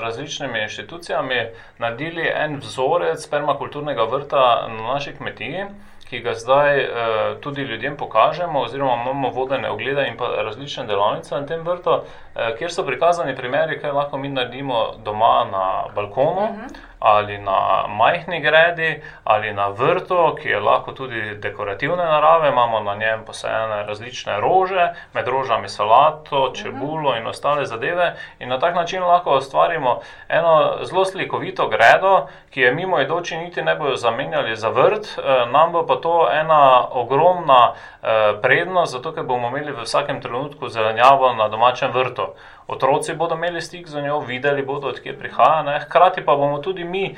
različnimi 0.01 0.63
inštitucijami 0.63 1.47
naredili 1.79 2.33
en 2.35 2.57
vzorec 2.57 3.27
permakulturnega 3.31 4.05
vrta 4.05 4.69
na 4.69 4.93
naši 4.93 5.17
kmetiji 5.17 5.65
ki 6.11 6.21
ga 6.21 6.35
zdaj 6.35 6.85
uh, 6.85 7.41
tudi 7.41 7.63
ljudem 7.63 7.97
pokažemo, 7.97 8.61
oziroma 8.63 8.95
imamo 9.03 9.31
vodene 9.31 9.71
oglede 9.71 10.07
in 10.09 10.17
pa 10.17 10.29
različne 10.43 10.87
delavnice 10.87 11.35
na 11.35 11.47
tem 11.47 11.65
vrtu, 11.67 11.91
uh, 11.91 12.03
kjer 12.59 12.73
so 12.73 12.85
prikazani 12.87 13.37
primeri, 13.37 13.81
kaj 13.81 13.93
lahko 13.93 14.19
mi 14.19 14.29
naredimo 14.29 14.95
doma 15.05 15.45
na 15.53 15.85
balkonu 15.95 16.45
uh 16.45 16.51
-huh. 16.51 16.77
Ali 17.07 17.39
na 17.39 17.87
majhni 17.89 18.41
gredi, 18.41 19.03
ali 19.25 19.53
na 19.53 19.69
vrtu, 19.69 20.37
ki 20.43 20.49
je 20.49 20.61
lahko 20.61 20.93
tudi 20.93 21.35
dekorativne 21.35 22.05
narave. 22.05 22.49
Imamo 22.49 22.81
na 22.81 22.95
njem 22.95 23.25
posajene 23.27 23.83
različne 23.87 24.41
rože, 24.41 24.89
med 25.15 25.29
rožami 25.29 25.69
salato, 25.69 26.53
čebulo 26.55 27.17
in 27.17 27.27
ostale 27.27 27.67
zadeve. 27.67 28.15
In 28.39 28.49
na 28.49 28.59
tak 28.59 28.75
način 28.75 29.03
lahko 29.03 29.37
ustvarimo 29.37 30.01
eno 30.29 30.79
zelo 30.83 31.05
slikovito 31.05 31.69
gredo, 31.69 32.27
ki 32.51 32.61
je 32.61 32.75
mimo 32.75 33.01
idoči 33.01 33.37
niti 33.37 33.63
ne 33.63 33.75
bojo 33.77 33.97
zamenjali 33.97 34.57
za 34.57 34.69
vrt, 34.69 35.07
eh, 35.19 35.47
nam 35.47 35.73
bo 35.73 35.87
pa 35.87 35.97
to 35.97 36.29
ena 36.33 36.89
ogromna 36.91 37.73
eh, 37.73 38.09
prednost, 38.43 38.93
zato 38.93 39.13
ker 39.13 39.25
bomo 39.25 39.49
imeli 39.49 39.73
v 39.73 39.83
vsakem 39.83 40.21
trenutku 40.21 40.69
zelenjavo 40.69 41.33
na 41.33 41.49
domačem 41.49 41.91
vrtu. 41.93 42.27
Otroci 42.67 43.15
bodo 43.15 43.35
imeli 43.35 43.61
stik 43.63 43.89
z 43.89 44.03
njo, 44.03 44.21
videli 44.21 44.63
bodo, 44.63 44.89
odkje 44.89 45.19
prihaja, 45.19 45.63
ne? 45.63 45.81
hkrati 45.81 46.25
pa 46.25 46.37
bomo 46.37 46.59
tudi 46.59 46.85
mi. 46.85 47.17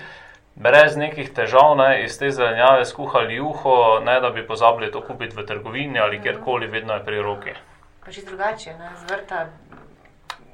Brez 0.58 0.96
nekih 0.96 1.30
težav 1.34 1.76
ne, 1.78 2.02
iz 2.04 2.18
te 2.18 2.30
zelenjave 2.30 2.84
skuhali 2.84 3.34
juho, 3.34 4.00
ne 4.04 4.20
da 4.20 4.30
bi 4.30 4.46
pozabili 4.46 4.90
to 4.92 5.00
kupiti 5.00 5.36
v 5.36 5.46
trgovini 5.46 6.00
ali 6.00 6.20
kjerkoli, 6.22 6.66
vedno 6.66 6.94
je 6.94 7.04
pri 7.04 7.22
roki. 7.22 7.54
Pa 8.04 8.10
že 8.10 8.24
drugače, 8.26 8.74
ne, 8.78 8.90
zvrta. 9.06 9.46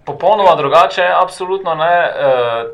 Popolnoma 0.04 0.54
drugače 0.54 1.00
je, 1.00 1.14
absolutno 1.22 1.74
ne. 1.74 1.94
E, 1.94 2.12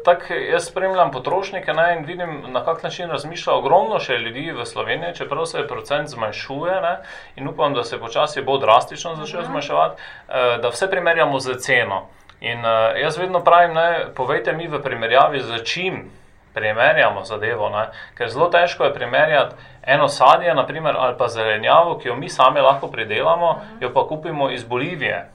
Tako 0.05 0.35
jaz 0.35 0.67
spremljam 0.67 1.11
potrošnike 1.11 1.73
ne, 1.73 1.97
in 1.97 2.05
vidim, 2.05 2.43
na 2.49 2.65
kak 2.65 2.83
način 2.83 3.11
razmišlja 3.11 3.55
ogromno 3.55 4.01
še 4.01 4.19
ljudi 4.19 4.51
v 4.51 4.67
Sloveniji, 4.67 5.15
čeprav 5.15 5.47
se 5.47 5.67
procent 5.67 6.09
zmanjšuje 6.11 6.81
ne, 6.83 6.97
in 7.37 7.49
upam, 7.49 7.75
da 7.75 7.85
se 7.85 8.01
počasi 8.01 8.43
bo 8.43 8.59
drastično 8.59 9.15
začel 9.15 9.47
zmanjševati, 9.47 10.03
e, 10.29 10.59
da 10.63 10.75
vse 10.75 10.91
primerjamo 10.91 11.39
z 11.41 11.59
ceno. 11.63 12.03
In 12.41 12.67
e, 12.67 12.77
jaz 13.05 13.19
vedno 13.19 13.45
pravim, 13.47 13.79
ne, 13.79 14.07
povejte 14.17 14.53
mi 14.53 14.67
v 14.67 14.83
primerjavi 14.83 15.41
z 15.41 15.63
čim 15.65 16.09
primerjamo 16.55 17.23
zadevo, 17.25 17.69
ne, 17.71 17.89
ker 18.19 18.29
zelo 18.29 18.51
težko 18.51 18.89
je 18.89 18.95
primerjati 18.95 19.55
eno 19.87 20.09
sadje, 20.09 20.55
naprimer, 20.55 20.97
ali 20.99 21.15
pa 21.19 21.29
zelenjavo, 21.29 21.99
ki 21.99 22.09
jo 22.09 22.17
mi 22.17 22.29
sami 22.29 22.61
lahko 22.61 22.91
pridelamo, 22.91 23.61
jo 23.81 23.93
pa 23.95 24.09
kupimo 24.09 24.51
iz 24.51 24.65
Bolivije 24.65 25.29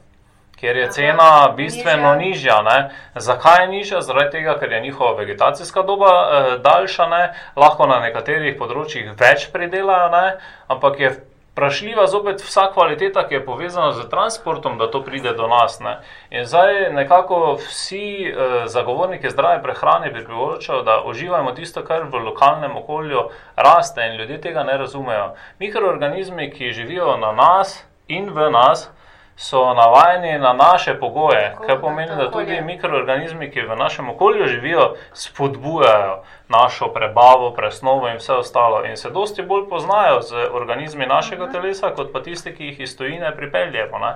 kjer 0.60 0.78
je 0.78 0.90
cena 0.92 1.54
bistveno 1.58 2.16
nižja. 2.16 2.62
nižja. 2.62 2.90
Zakaj 3.16 3.64
je 3.64 3.68
nižja? 3.68 4.02
Zaradi 4.02 4.32
tega, 4.32 4.58
ker 4.60 4.72
je 4.72 4.82
njihova 4.82 5.14
vegetacijska 5.20 5.82
doba 5.82 6.12
eh, 6.12 6.58
daljša, 6.60 7.08
ne? 7.08 7.24
lahko 7.56 7.88
na 7.88 8.00
nekaterih 8.00 8.58
področjih 8.58 9.14
več 9.20 9.50
pridelajo, 9.54 10.10
ne? 10.12 10.28
ampak 10.68 11.00
je 11.00 11.16
vprašljiva 11.56 12.08
zopet 12.12 12.42
vsa 12.44 12.66
kvaliteta, 12.74 13.28
ki 13.28 13.38
je 13.38 13.46
povezana 13.46 13.94
z 13.96 14.10
transportom, 14.12 14.78
da 14.78 14.90
to 14.92 15.00
pride 15.04 15.32
do 15.34 15.48
nas. 15.48 15.80
Ne? 15.80 15.98
In 16.30 16.44
zdaj 16.46 16.90
nekako 16.92 17.56
vsi 17.64 18.28
eh, 18.28 18.68
zagovorniki 18.68 19.30
zdrave 19.32 19.62
prehrane 19.64 20.12
priporočajo, 20.14 20.82
da 20.84 21.02
uživamo 21.08 21.52
tisto, 21.56 21.84
kar 21.84 22.04
v 22.12 22.26
lokalnem 22.26 22.76
okolju 22.78 23.30
raste 23.56 24.08
in 24.08 24.20
ljudje 24.20 24.42
tega 24.42 24.64
ne 24.64 24.78
razumejo. 24.78 25.34
Mikroorganizmi, 25.60 26.52
ki 26.52 26.74
živijo 26.74 27.18
na 27.18 27.32
nas 27.32 27.84
in 28.08 28.30
v 28.30 28.52
nas, 28.52 28.90
so 29.36 29.74
navajeni 29.74 30.40
na 30.40 30.54
naše 30.54 31.00
pogoje, 31.00 31.52
Tako, 31.52 31.68
kar 31.68 31.82
pomeni, 31.82 32.08
to 32.08 32.16
da 32.16 32.32
tudi 32.32 32.44
okolje. 32.44 32.62
mikroorganizmi, 32.62 33.52
ki 33.52 33.62
v 33.62 33.76
našem 33.76 34.10
okolju 34.10 34.48
živijo, 34.48 34.94
spodbujajo 35.14 36.24
našo 36.48 36.88
prebavo, 36.94 37.52
presnovo 37.54 38.08
in 38.08 38.18
vse 38.18 38.34
ostalo. 38.34 38.86
In 38.86 38.98
se 38.98 39.10
dosti 39.10 39.42
bolj 39.42 39.70
poznajo 39.70 40.22
z 40.22 40.36
organizmi 40.52 41.06
našega 41.06 41.52
telesa, 41.52 41.90
kot 41.90 42.14
pa 42.14 42.22
tisti, 42.24 42.56
ki 42.56 42.66
jih 42.66 42.80
iz 42.80 42.98
tujine 42.98 43.36
pripeljemo. 43.36 44.00
Ne? 44.00 44.14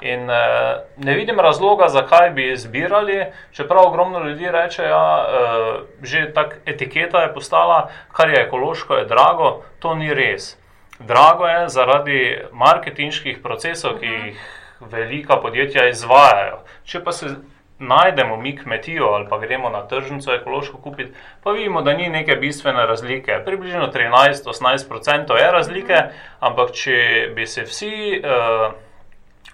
In 0.00 0.30
eh, 0.30 0.76
ne 0.96 1.14
vidim 1.14 1.40
razloga, 1.40 1.88
zakaj 1.88 2.30
bi 2.30 2.56
zbirali, 2.56 3.26
čeprav 3.52 3.86
ogromno 3.86 4.18
ljudi 4.18 4.50
reče, 4.50 4.82
da 4.82 4.88
ja, 4.88 5.26
eh, 5.28 5.80
že 6.02 6.32
tako 6.32 6.52
etiketa 6.66 7.22
je 7.22 7.34
postala, 7.34 7.88
kar 8.12 8.30
je 8.30 8.42
ekološko, 8.46 8.94
je 8.94 9.04
drago. 9.04 9.62
To 9.78 9.94
ni 9.94 10.14
res. 10.14 10.56
Drago 10.98 11.46
je 11.46 11.68
zaradi 11.68 12.42
marketinških 12.52 13.38
procesov, 13.42 13.98
ki 13.98 14.06
jih 14.06 14.61
velika 14.90 15.36
podjetja 15.36 15.88
izvajajo. 15.88 16.62
Če 16.84 17.04
pa 17.04 17.12
se 17.12 17.34
najdemo 17.82 18.36
mi 18.36 18.56
kmetijo 18.56 19.06
ali 19.06 19.26
pa 19.28 19.38
gremo 19.38 19.70
na 19.70 19.86
tržnico 19.88 20.34
ekološko 20.34 20.78
kupiti, 20.78 21.12
pa 21.42 21.50
vidimo, 21.50 21.82
da 21.82 21.92
ni 21.92 22.08
neke 22.08 22.36
bistvene 22.36 22.86
razlike. 22.86 23.42
Približno 23.44 23.90
13-18% 23.92 25.36
je 25.36 25.52
razlike, 25.52 25.98
ampak 26.40 26.72
če 26.72 26.96
bi 27.34 27.46
se 27.46 27.62
vsi. 27.62 28.22
Uh, 28.24 28.72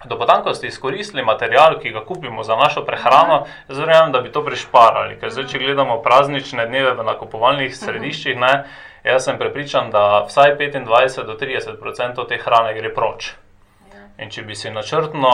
Do 0.05 0.15
potankosti 0.15 0.67
izkoristili 0.67 1.23
material, 1.23 1.73
ki 1.79 1.89
ga 1.91 2.05
kupimo 2.07 2.43
za 2.43 2.55
našo 2.55 2.85
prehrano, 2.87 3.41
jaz 3.67 3.79
verjamem, 3.79 4.11
da 4.11 4.21
bi 4.21 4.31
to 4.31 4.45
prišparali. 4.45 5.17
Ker 5.19 5.33
zdaj, 5.35 5.49
če 5.51 5.59
gledamo 5.59 5.97
praznične 5.99 6.69
dneve 6.71 6.93
v 6.95 7.03
nakupovalnih 7.03 7.75
središčih, 7.75 8.39
ne, 8.39 8.53
jaz 9.03 9.27
sem 9.27 9.35
prepričan, 9.35 9.91
da 9.91 10.23
vsaj 10.29 10.55
25 10.55 11.27
do 11.27 11.35
30 11.35 11.75
odstotkov 11.75 12.31
te 12.31 12.39
hrane 12.39 12.71
gre 12.79 12.93
proč. 12.95 13.33
In 14.19 14.29
če 14.29 14.43
bi 14.43 14.55
si 14.55 14.71
načrtno, 14.71 15.33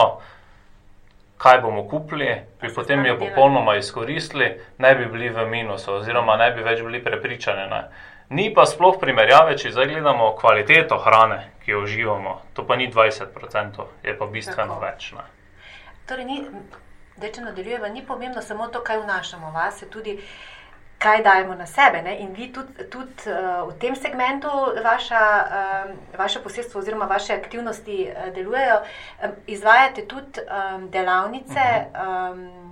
kaj 1.38 1.60
bomo 1.60 1.84
kupili, 1.88 2.28
bi 2.60 2.72
potem 2.74 3.04
jo 3.06 3.18
popolnoma 3.18 3.76
izkoristili, 3.76 4.60
ne 4.78 4.94
bi 4.94 5.06
bili 5.06 5.28
v 5.28 5.46
minusu, 5.50 5.98
oziroma 6.00 6.36
ne 6.36 6.50
bi 6.54 6.62
več 6.64 6.82
bili 6.82 7.02
prepričani. 7.04 7.66
Ne. 7.70 7.82
Ni 8.30 8.48
pa 8.54 8.64
sploh 8.66 8.98
primerjave, 9.00 9.54
če 9.58 9.70
zdaj 9.74 9.90
gledamo 9.92 10.32
kvaliteto 10.38 10.98
hrane, 10.98 11.40
ki 11.64 11.70
jo 11.74 11.84
uživamo. 11.84 12.40
To 12.54 12.64
pa 12.66 12.76
ni 12.76 12.88
20%, 12.92 13.86
je 14.02 14.16
pa 14.18 14.26
bistveno 14.26 14.74
Tako. 14.74 14.84
več. 14.86 15.12
Ne. 15.12 15.26
Torej, 16.08 16.24
ni, 16.24 16.40
da 17.16 17.30
če 17.30 17.44
nadaljujemo, 17.44 17.92
ni 17.94 18.02
pomembno 18.06 18.42
samo 18.42 18.66
to, 18.68 18.82
kaj 18.82 19.02
vnašamo 19.04 19.50
vase, 19.54 19.90
tudi 19.90 20.16
kaj 21.06 21.22
dajemo 21.22 21.54
na 21.54 21.66
sebe. 21.66 22.02
Ne? 22.02 22.18
In 22.18 22.34
vi 22.34 22.50
tudi, 22.52 22.88
tudi 22.90 23.30
uh, 23.30 23.68
v 23.68 23.78
tem 23.78 23.94
segmentu 23.94 24.50
vaša, 24.84 25.22
um, 25.46 25.96
vaše 26.18 26.42
posestvo 26.42 26.80
oziroma 26.80 27.06
vaše 27.06 27.34
aktivnosti 27.34 27.98
uh, 28.10 28.34
delujejo. 28.34 28.80
Um, 29.22 29.36
izvajate 29.46 30.06
tudi 30.06 30.42
um, 30.42 30.90
delavnice. 30.90 31.66
Um, 31.94 32.65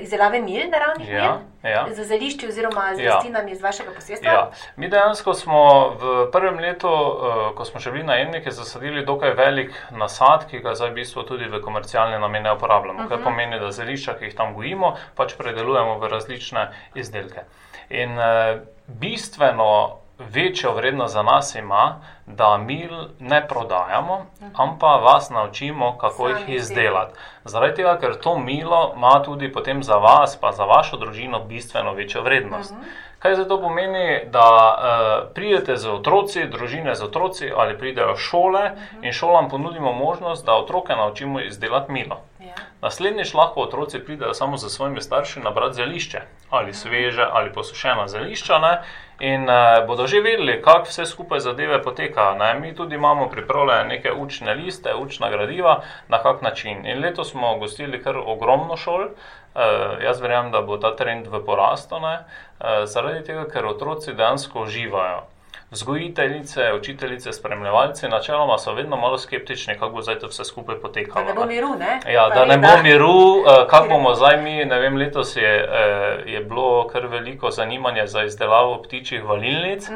Izdelave 0.00 0.40
mil, 0.40 0.70
naravnih 0.70 1.08
Ja, 1.10 1.38
mil, 1.62 1.70
ja. 1.70 1.86
z 1.90 2.04
zelišči 2.04 2.48
oziroma 2.48 2.94
z 2.96 3.00
Ja. 3.02 3.14
rastlinami 3.14 3.52
iz 3.52 3.62
vašega 3.62 3.90
posestva. 3.94 4.32
Ja. 4.32 4.50
Mi 4.76 4.88
dejansko 4.88 5.34
smo 5.34 5.62
v 5.90 6.30
prvem 6.32 6.58
letu, 6.58 6.88
eh, 6.88 7.54
ko 7.56 7.64
smo 7.64 7.80
še 7.80 7.90
bili 7.90 8.04
najemniki, 8.04 8.50
zasadili 8.50 9.04
dokaj 9.04 9.34
velik 9.34 9.72
nasad, 9.90 10.46
ki 10.50 10.58
ga 10.58 10.74
zdaj 10.74 10.90
v 10.90 10.94
bistvu 10.94 11.22
tudi 11.22 11.44
v 11.44 11.60
komercialne 11.62 12.18
namene 12.18 12.52
uporabljamo. 12.52 13.08
Kar 13.08 13.18
pomeni, 13.24 13.58
da 13.60 13.70
zelišča, 13.72 14.18
ki 14.18 14.24
jih 14.24 14.36
tam 14.36 14.54
gojimo, 14.54 14.96
pač 15.14 15.34
predelujemo 15.34 15.98
v 15.98 16.08
različne 16.08 16.68
izdelke. 16.94 17.44
In 17.90 18.18
eh, 18.18 18.60
bistveno 18.86 19.98
večjo 20.18 20.74
vrednost 20.74 21.14
za 21.14 21.22
nas 21.22 21.54
ima, 21.54 22.00
da 22.26 22.56
mil 22.58 22.90
ne 23.18 23.48
prodajamo, 23.48 24.26
ampak 24.56 25.02
vas 25.02 25.30
naučimo, 25.30 25.98
kako 25.98 26.28
jih 26.28 26.48
izdelati. 26.48 27.18
Zaradi 27.44 27.74
tega, 27.74 27.98
ker 27.98 28.20
to 28.20 28.38
milo 28.38 28.92
ima 28.96 29.22
tudi 29.22 29.52
potem 29.52 29.82
za 29.82 29.96
vas, 29.96 30.36
pa 30.40 30.52
za 30.52 30.64
vašo 30.64 30.96
družino, 30.96 31.40
bistveno 31.44 31.92
večjo 31.92 32.22
vrednost. 32.22 32.74
Kaj 33.18 33.34
za 33.34 33.44
to 33.44 33.60
pomeni, 33.60 34.20
da 34.30 34.48
uh, 34.48 35.34
pridete 35.34 35.76
z 35.76 35.90
otroci, 35.90 36.46
družine 36.46 36.94
z 36.94 37.02
otroci 37.04 37.50
ali 37.56 37.78
pridejo 37.78 38.16
šole 38.16 38.70
in 39.02 39.12
šolam 39.12 39.48
ponudimo 39.48 39.92
možnost, 39.92 40.46
da 40.46 40.54
otroke 40.54 40.92
naučimo 40.92 41.40
izdelati 41.40 41.92
milo. 41.92 42.20
Ja. 42.40 42.54
Naslednjič 42.80 43.34
lahko 43.34 43.60
otroci 43.60 43.98
pridejo 43.98 44.34
samo 44.34 44.56
za 44.56 44.68
svojimi 44.68 45.00
starši 45.00 45.40
nabrati 45.40 45.74
zelišče, 45.74 46.20
ali 46.50 46.74
sveže, 46.74 47.26
ali 47.32 47.52
posušena 47.52 48.08
zelišča, 48.08 48.58
ne? 48.58 48.78
in 49.20 49.48
uh, 49.50 49.86
bodo 49.86 50.06
že 50.06 50.20
vedeli, 50.20 50.62
kako 50.62 50.86
vse 50.86 51.06
skupaj 51.06 51.40
zadeve 51.40 51.82
poteka. 51.82 52.34
Ne? 52.38 52.54
Mi 52.60 52.74
tudi 52.74 52.94
imamo 52.94 53.28
pripravljene 53.28 53.84
neke 53.84 54.12
učne 54.12 54.54
liste, 54.54 54.94
učna 54.94 55.30
gradiva, 55.30 55.82
na 56.08 56.22
kak 56.22 56.42
način. 56.42 56.86
In 56.86 57.02
letos 57.02 57.30
smo 57.30 57.58
gostili 57.58 58.02
kar 58.02 58.16
ogromno 58.16 58.76
šol. 58.76 59.04
Uh, 59.04 60.02
jaz 60.02 60.20
verjamem, 60.20 60.52
da 60.52 60.62
bo 60.62 60.76
ta 60.76 60.96
trend 60.96 61.26
v 61.26 61.42
porastu, 61.44 61.98
ne? 62.00 62.14
uh, 62.14 62.84
zaradi 62.84 63.24
tega, 63.24 63.48
ker 63.50 63.66
otroci 63.66 64.14
dejansko 64.14 64.62
uživajo. 64.62 65.26
Vzgojiteljice, 65.70 66.72
učiteljice, 66.72 67.32
spremljevalci, 67.32 68.08
načeloma 68.08 68.58
so 68.58 68.72
vedno 68.72 68.96
malo 68.96 69.18
skeptični, 69.18 69.74
kako 69.74 69.90
bo 69.90 70.02
zdaj 70.02 70.18
to 70.18 70.26
vse 70.26 70.44
skupaj 70.44 70.74
Da 70.74 70.80
potekalo. 70.80 71.24
ne 71.24 71.34
bo 71.34 71.44
miru, 71.44 71.68
ne? 71.74 72.00
Ja, 72.08 72.28
Pa 72.28 72.34
da 72.36 72.44
ne 72.46 72.58
bo 72.58 72.82
miru, 72.82 73.08
eh, 73.38 73.66
kako 73.68 73.88
bomo 73.88 74.14
zdaj 74.14 74.36
mi, 74.38 74.64
ne 74.64 74.78
vem, 74.78 74.96
letos 74.96 75.36
je, 75.36 75.68
eh, 75.70 76.22
je 76.26 76.40
bilo 76.40 76.86
kar 76.86 77.06
veliko 77.06 77.50
zanimanja 77.50 78.06
za 78.06 78.22
izdelavo 78.22 78.82
ptičjih 78.82 79.24
valilnic. 79.24 79.88
Eh, 79.88 79.94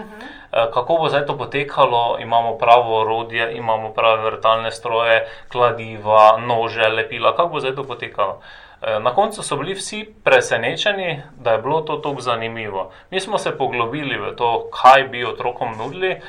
Kako 0.75 0.95
bo 0.95 1.09
zdaj 1.09 1.26
to 1.26 1.38
potekalo, 1.38 2.17
imamo 2.21 2.59
pravo 2.59 3.00
orodje, 3.00 3.57
imamo 3.57 3.91
prave 3.91 4.23
vrtalne 4.23 4.71
stroje, 4.71 5.23
kladiva, 5.49 6.38
nože, 6.38 6.83
lepila, 6.83 7.33
kako 7.33 7.49
bo 7.49 7.61
zdaj 7.61 7.75
to 7.75 7.85
potekalo. 7.85 8.41
Eh, 8.83 9.01
Na 9.01 9.15
koncu 9.15 9.43
so 9.43 9.57
bili 9.57 9.75
vsi 9.75 10.15
presenečeni, 10.25 11.23
da 11.39 11.53
je 11.53 11.59
bilo 11.59 11.81
to 11.81 11.97
tako 11.97 12.21
zanimivo. 12.21 12.91
Mi 13.11 13.21
smo 13.21 13.39
se 13.39 13.59
poglobili 13.59 14.19
v 14.19 14.37
to, 14.37 14.69
kaj 14.83 15.03
bi 15.03 15.25
otrokom 15.25 15.77
nudili, 15.79 16.11
eh, 16.11 16.21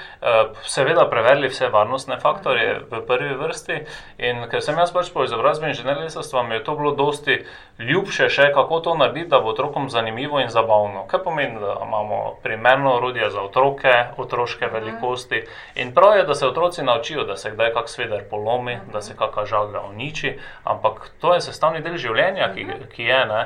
seveda 0.64 1.10
preverili 1.10 1.48
vse 1.48 1.68
varnostne 1.68 2.20
faktorje 2.20 2.82
v 2.92 3.02
prvi 3.08 3.34
vrsti. 3.36 3.78
In 4.18 4.46
ker 4.50 4.62
sem 4.62 4.78
jaz 4.78 4.94
pač 4.94 5.10
po 5.14 5.24
izobrazbi 5.24 5.68
inženir 5.68 5.98
lesarstva, 5.98 6.44
mi 6.44 6.56
je 6.56 6.64
to 6.64 6.76
bilo 6.76 6.92
dosti 6.92 7.46
ljubše 7.80 8.30
še, 8.30 8.52
kako 8.54 8.80
to 8.80 8.96
narediti, 8.96 9.30
da 9.30 9.40
bo 9.40 9.50
otrokom 9.50 9.90
zanimivo 9.90 10.40
in 10.40 10.50
zabavno. 10.50 11.08
Kaj 11.08 11.24
pomeni, 11.24 11.60
da 11.60 11.78
imamo 11.88 12.36
primerno 12.44 12.94
orodje 12.96 13.30
za 13.30 13.42
otroke, 13.42 13.94
otroške 14.18 14.68
velikosti. 14.68 15.42
In 15.76 15.94
prav 15.94 16.18
je, 16.18 16.24
da 16.24 16.36
se 16.36 16.48
otroci 16.48 16.84
naučijo, 16.84 17.24
da 17.24 17.38
se 17.38 17.52
kdaj 17.52 17.74
kak 17.74 17.90
sveder 17.90 18.30
polomi, 18.30 18.78
da 18.94 19.02
se 19.02 19.16
kakšna 19.18 19.46
žaga 19.46 19.82
uniči, 19.90 20.38
ampak 20.64 21.10
to 21.20 21.34
je 21.34 21.42
sestavni 21.42 21.82
del 21.82 21.98
življenja, 21.98 22.43
ki, 22.54 22.68
ki 22.96 23.04
je. 23.04 23.26
Ne? 23.26 23.42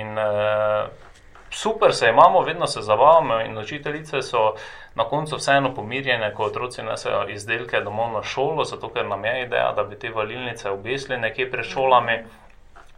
In 0.00 0.18
eh, 0.18 0.88
super 1.50 1.94
se 1.94 2.08
imamo, 2.08 2.40
vedno 2.42 2.66
se 2.66 2.82
zabavamo, 2.82 3.40
in 3.40 3.58
učiteljice 3.58 4.22
so 4.22 4.54
na 4.94 5.04
koncu 5.04 5.36
vseeno 5.36 5.74
pomirjene, 5.74 6.34
ko 6.34 6.44
otroci 6.44 6.82
nesejo 6.82 7.28
izdelke 7.28 7.80
domov 7.80 8.12
na 8.12 8.22
šolo, 8.22 8.64
zato 8.64 8.88
ker 8.88 9.06
nam 9.06 9.24
je 9.24 9.42
ideja, 9.42 9.72
da 9.76 9.84
bi 9.84 9.98
te 9.98 10.10
valilnice 10.10 10.70
obesili 10.70 11.18
nekje 11.18 11.50
pred 11.50 11.64
šolami. 11.64 12.18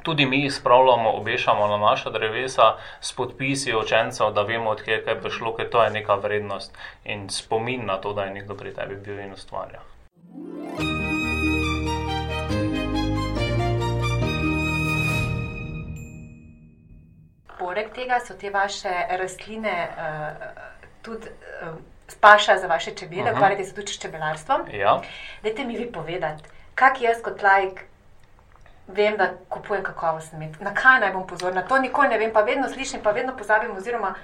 Tudi 0.02 0.26
mi 0.26 0.42
jih 0.42 0.54
spravljamo, 0.54 1.10
obešamo 1.10 1.66
na 1.66 1.76
naša 1.78 2.10
drevesa 2.10 2.74
s 3.00 3.12
podpisi 3.12 3.76
učencev, 3.76 4.30
da 4.30 4.42
vemo, 4.42 4.70
odkje 4.70 5.02
je 5.06 5.20
prišlo, 5.20 5.52
ker 5.56 5.70
to 5.70 5.84
je 5.84 5.90
neka 5.90 6.14
vrednost 6.14 6.78
in 7.04 7.28
spomin 7.28 7.86
na 7.86 8.00
to, 8.00 8.12
da 8.12 8.24
je 8.24 8.34
nekdo 8.40 8.54
pri 8.54 8.74
tebi 8.74 8.96
bil 8.96 9.20
in 9.20 9.32
ustvarjal. 9.32 9.84
Poleg 17.70 17.92
tega 17.94 18.18
so 18.18 18.34
te 18.34 18.50
vaše 18.50 18.90
rastline 19.14 19.72
uh, 19.88 20.48
tudi 21.06 21.28
uh, 21.62 21.76
spaša 22.10 22.56
za 22.58 22.66
vaše 22.66 22.90
čebele, 22.98 23.30
Mhm. 23.30 23.36
ukvarjate 23.36 23.64
se 23.64 23.74
tudi 23.74 23.92
s 23.92 24.00
čebelarstvom. 24.02 24.60
Ja. 24.72 24.96
Dajte 25.42 25.64
mi 25.64 25.76
vi 25.76 25.86
povedati, 25.92 26.42
kak 26.74 27.00
jaz 27.00 27.22
kot 27.22 27.42
lajk 27.42 27.80
vem, 28.88 29.16
da 29.16 29.28
kupujem 29.48 29.82
kakovosten 29.84 30.38
med. 30.38 30.56
Na 30.60 30.74
kaj 30.74 31.00
naj 31.00 31.12
bom 31.12 31.26
pozorna? 31.26 31.62
To 31.62 31.78
nikoli 31.78 32.08
ne 32.08 32.18
vem, 32.18 32.32
pa 32.32 32.40
vedno 32.42 32.68
slišim, 32.68 33.00
pa 33.02 33.10
vedno 33.10 33.36
pozabim. 33.36 33.76
Oziroma, 33.76 34.14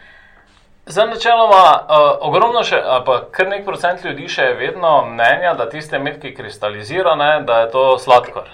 Za 0.88 1.04
načeloma, 1.04 1.62
uh, 1.88 2.18
ogromno 2.20 2.60
še, 2.64 2.78
pa 3.06 3.24
kar 3.30 3.48
nek 3.48 3.64
procent 3.64 4.04
ljudi 4.04 4.28
še 4.28 4.42
je 4.42 4.54
vedno 4.54 5.04
mnenja, 5.06 5.54
da 5.54 5.68
tiste 5.68 5.98
med, 5.98 6.20
ki 6.22 6.34
kristalizira, 6.34 7.14
ne, 7.14 7.42
da 7.42 7.60
je 7.60 7.70
to 7.70 7.98
sladkor. 7.98 8.50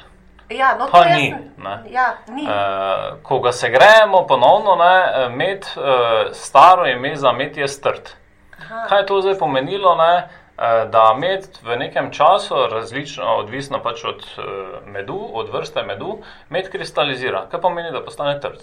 Ja, 0.56 0.76
no, 0.78 0.87
Pa 0.90 1.04
jaz 1.06 1.16
ni, 1.18 1.35
ne. 1.56 1.76
Ja, 1.90 2.14
ni. 2.28 2.47
Uh, 2.47 3.23
ko 3.23 3.40
ga 3.40 3.52
segrejemo 3.52 4.26
ponovno, 4.26 4.76
ne, 4.76 5.28
med, 5.28 5.66
uh, 5.76 6.32
staro 6.32 6.87
ime 6.87 7.16
za 7.16 7.32
med 7.32 7.56
je 7.56 7.68
strt. 7.68 8.16
Aha. 8.59 8.87
Kaj 8.88 9.00
je 9.00 9.06
to 9.06 9.21
zdaj 9.21 9.38
pomenilo? 9.38 9.94
Ne? 9.97 10.28
Eh, 10.62 10.88
Da 10.90 11.14
med 11.19 11.47
v 11.62 11.76
nekem 11.76 12.12
času, 12.14 12.54
različno, 12.71 13.25
odvisno 13.40 13.81
pač 13.83 14.04
od 14.04 14.21
eh, 14.23 14.42
medu, 14.87 15.19
od 15.35 15.49
vrste 15.50 15.83
medu, 15.83 16.21
med 16.54 16.69
kristalizira, 16.71 17.47
kar 17.50 17.61
pomeni, 17.61 17.90
da 17.90 18.02
postane 18.04 18.37
trd. 18.40 18.61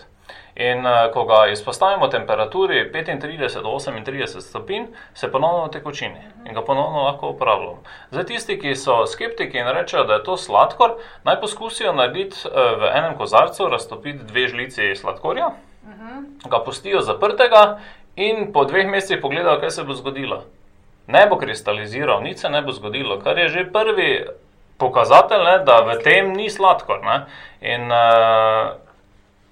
In 0.56 0.88
eh, 0.88 1.10
ko 1.12 1.26
ga 1.28 1.40
izpostavimo 1.52 2.08
temperaturi 2.08 2.86
35 2.94 3.60
do 3.66 3.74
38 3.76 4.40
stopinj, 4.46 4.86
se 5.14 5.32
ponovno 5.32 5.68
tekočini 5.68 6.22
in 6.46 6.54
ga 6.54 6.64
ponovno 6.64 7.04
lahko 7.04 7.34
uporabljamo. 7.34 7.84
Za 8.12 8.24
tisti, 8.24 8.56
ki 8.62 8.76
so 8.76 9.02
skeptiki 9.08 9.60
in 9.60 9.68
rečejo, 9.68 10.06
da 10.08 10.22
je 10.22 10.24
to 10.24 10.38
sladkor, 10.38 10.96
naj 11.28 11.42
poskusijo 11.42 11.92
narediti 11.94 12.48
v 12.54 12.94
enem 12.94 13.18
kozarcu, 13.18 13.68
raztopiti 13.68 14.24
dve 14.32 14.48
žlici 14.48 14.96
sladkorja, 14.96 15.52
ga 16.48 16.64
pustijo 16.64 17.02
zaprtega 17.02 17.80
in 18.16 18.54
po 18.54 18.64
dveh 18.66 18.88
mesecih 18.88 19.20
pogledajo, 19.22 19.60
kaj 19.60 19.76
se 19.76 19.84
bo 19.84 20.00
zgodilo. 20.00 20.44
Ne 21.10 21.26
bo 21.30 21.40
kristaliziral, 21.42 22.22
nič 22.22 22.46
se 22.46 22.50
ne 22.50 22.62
bo 22.62 22.72
zgodilo, 22.72 23.18
kar 23.24 23.38
je 23.38 23.48
že 23.50 23.66
prvi 23.74 24.12
pokazatelj, 24.80 25.44
ne, 25.44 25.56
da 25.66 25.82
v 25.84 25.98
tem 26.04 26.32
ni 26.34 26.50
sladkor. 26.50 27.02
Ne. 27.04 27.18
In 27.66 27.90
uh, 27.92 28.78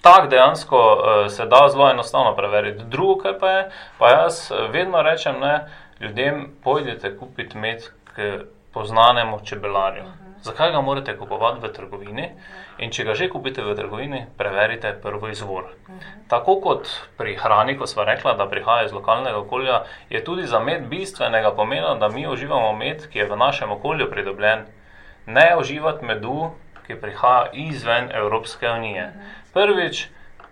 tak 0.06 0.30
dejansko 0.32 0.78
uh, 0.78 1.26
se 1.34 1.46
da 1.46 1.66
zelo 1.74 1.90
enostavno 1.90 2.36
preveriti. 2.36 2.86
Drugo, 2.86 3.18
kar 3.24 3.36
pa 3.40 3.52
je, 3.52 3.64
pa 3.98 4.12
jaz 4.14 4.52
eh, 4.52 4.70
vedno 4.72 5.02
rečem, 5.02 5.40
ne, 5.42 5.68
ljudem 6.00 6.48
pojdite 6.64 7.18
kupiti 7.18 7.58
med 7.58 7.90
k 8.16 8.46
poznanemu 8.74 9.40
čebelarju. 9.44 10.06
Zakaj 10.44 10.72
ga 10.72 10.82
morate 10.82 11.17
kupovati 11.17 11.62
v 11.62 11.72
trgovini? 11.74 12.27
In 12.77 12.91
če 12.94 13.03
ga 13.03 13.15
že 13.17 13.29
kupite 13.29 13.63
v 13.65 13.74
trgovini, 13.75 14.25
preverite 14.38 14.94
prvo 15.01 15.29
izvor. 15.34 15.72
Tako 16.29 16.60
kot 16.62 16.91
pri 17.17 17.36
hrani, 17.36 17.77
ko 17.77 17.88
smo 17.88 18.06
rekla, 18.06 18.36
da 18.38 18.46
prihaja 18.50 18.86
iz 18.86 18.94
lokalnega 18.94 19.39
okolja, 19.39 19.84
je 20.10 20.24
tudi 20.24 20.48
za 20.48 20.59
med 20.59 20.85
bistvenega 20.90 21.51
pomena, 21.51 21.96
da 21.96 22.09
mi 22.09 22.27
uživamo 22.27 22.74
med, 22.77 23.07
ki 23.09 23.20
je 23.20 23.29
v 23.29 23.38
našem 23.38 23.72
okolju 23.72 24.09
pridobljen. 24.12 24.68
Ne 25.25 25.48
uživati 25.59 26.05
medu, 26.05 26.51
ki 26.88 27.00
prihaja 27.01 27.50
izven 27.53 28.12
Evropske 28.14 28.70
unije. 28.70 29.09
Prvič, 29.53 30.07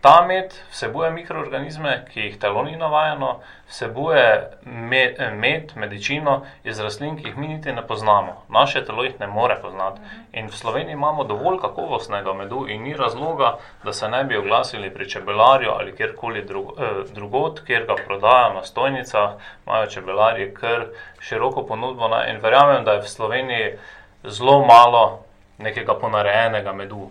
ta 0.06 0.26
med 0.26 0.54
vsebuje 0.70 1.08
mikroorganizme, 1.12 1.94
ki 2.14 2.28
jih 2.28 2.34
telo 2.38 2.62
ni 2.64 2.76
navajeno, 2.78 3.30
vsebuje 3.66 4.26
med, 4.66 5.18
med, 5.34 5.72
medičino 5.82 6.36
iz 6.64 6.80
rastlin, 6.80 7.16
ki 7.18 7.32
jih 7.32 7.40
mi 7.42 7.48
niti 7.48 7.74
ne 7.74 7.82
poznamo. 7.88 8.36
Naše 8.54 8.84
telo 8.86 9.04
jih 9.04 9.16
ne 9.20 9.28
more 9.28 9.56
poznati. 9.64 10.06
In 10.34 10.52
v 10.54 10.60
Sloveniji 10.60 10.94
imamo 10.94 11.26
dovolj 11.26 11.58
kakovostnega 11.64 12.38
medu 12.38 12.68
in 12.70 12.86
ni 12.86 12.94
razloga, 12.94 13.56
da 13.84 13.94
se 13.94 14.10
ne 14.10 14.24
bi 14.24 14.38
oglasili 14.38 14.94
pri 14.94 15.10
čebelarju 15.10 15.74
ali 15.74 15.98
kjerkoli 15.98 16.46
drug, 16.46 16.72
eh, 16.78 17.02
drugot, 17.16 17.66
kjer 17.66 17.90
ga 17.90 17.98
prodajajo 18.06 18.54
na 18.54 18.64
stojnicah, 18.64 19.36
imajo 19.66 19.92
čebelarji 19.98 20.54
kar 20.54 20.86
široko 21.20 21.66
ponudbo. 21.66 22.14
Ne? 22.14 22.24
In 22.30 22.42
verjamem, 22.46 22.86
da 22.86 23.00
je 23.00 23.08
v 23.08 23.14
Sloveniji 23.18 23.78
zelo 24.24 24.66
malo 24.66 25.24
nekega 25.58 25.98
ponarejenega 25.98 26.74
medu. 26.74 27.10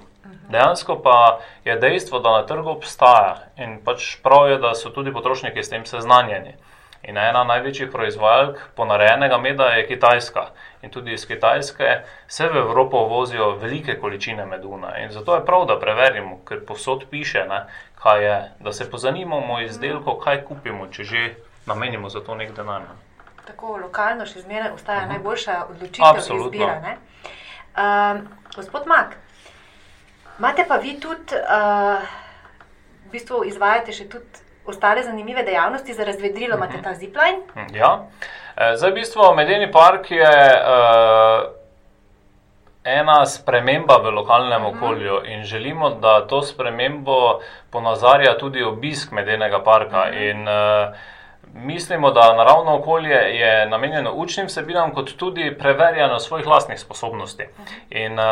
Dejansko 0.49 0.99
pa 1.03 1.39
je 1.65 1.77
dejstvo, 1.77 2.19
da 2.19 2.31
na 2.31 2.47
trgu 2.47 2.71
obstaja 2.71 3.37
in 3.57 3.81
pač 3.85 4.17
prav 4.23 4.51
je, 4.51 4.59
da 4.59 4.75
so 4.75 4.91
tudi 4.91 5.13
potrošniki 5.13 5.63
s 5.63 5.71
tem 5.71 5.87
seznanjeni. 5.87 6.55
In 7.05 7.19
ena 7.21 7.45
največjih 7.45 7.91
proizvajalk 7.93 8.61
ponarejenega 8.77 9.39
meda 9.39 9.65
je 9.65 9.87
Kitajska. 9.87 10.47
In 10.83 10.91
tudi 10.91 11.13
iz 11.13 11.27
Kitajske 11.27 11.99
se 12.29 12.49
v 12.49 12.57
Evropo 12.57 13.03
vozijo 13.09 13.51
velike 13.61 13.99
količine 14.01 14.47
meduna. 14.47 14.97
In 14.99 15.11
zato 15.11 15.35
je 15.35 15.45
prav, 15.45 15.67
da 15.67 15.79
preverimo, 15.81 16.39
ker 16.49 16.65
posod 16.67 17.05
piše, 17.11 17.45
ne, 17.49 17.67
kaj 18.03 18.25
je, 18.25 18.39
da 18.61 18.73
se 18.73 18.91
pozanimamo 18.91 19.55
o 19.55 19.61
izdelku, 19.61 20.17
kaj 20.25 20.45
kupimo, 20.45 20.89
če 20.89 21.05
že 21.05 21.35
namenimo 21.67 22.09
za 22.09 22.21
to 22.21 22.35
nek 22.35 22.57
denar. 22.57 22.83
Tako 23.47 23.77
lokalno 23.77 24.25
še 24.27 24.41
zmeraj 24.41 24.73
ostaja 24.73 25.07
najboljša 25.07 25.59
odločitev, 25.71 26.09
Absolutno. 26.09 26.51
izbira. 26.53 26.81
ne. 26.81 26.97
Um, 27.77 28.29
gospod 28.57 28.87
Mak, 28.87 29.17
imate 30.39 30.65
pa 30.69 30.77
vi 30.77 30.97
tudi, 31.01 31.35
uh, 31.35 32.03
v 33.07 33.13
bistvu 33.13 33.45
izvajate 33.47 33.93
še 33.93 34.09
tudi 34.09 34.43
ostale 34.67 35.03
zanimive 35.03 35.43
dejavnosti 35.43 35.93
za 35.93 36.05
razvedrilo, 36.05 36.57
imate 36.57 36.83
ta 36.83 36.95
zipline. 36.95 37.45
Hm, 37.55 37.75
Ja. 37.77 38.07
Eh, 38.57 38.77
Zdaj, 38.77 38.91
v 38.91 38.95
bistvu, 38.95 39.35
Medeni 39.35 39.71
park 39.73 40.11
je 40.11 40.25
uh, 40.25 41.51
ena 42.85 43.27
sprememba 43.27 43.97
v 43.99 44.11
lokalnem 44.11 44.65
okolju 44.65 45.25
in 45.27 45.45
želimo, 45.45 45.91
da 45.91 46.27
to 46.27 46.43
spremembo 46.43 47.41
ponazarja 47.71 48.39
tudi 48.39 48.63
obisk 48.63 49.13
Medenega 49.13 49.59
parka. 49.65 50.09
In, 50.11 50.49
uh, 50.49 50.95
Mislimo, 51.57 52.11
da 52.11 52.35
naravno 52.37 52.75
okolje 52.75 53.15
je 53.15 53.67
namenjeno 53.67 54.13
učnim 54.13 54.47
vsebinam, 54.47 54.95
kot 54.95 55.17
tudi 55.17 55.59
preverjanju 55.59 56.19
svojih 56.19 56.47
lastnih 56.47 56.81
sposobnosti. 56.81 57.47
In 57.91 58.19
uh, 58.19 58.25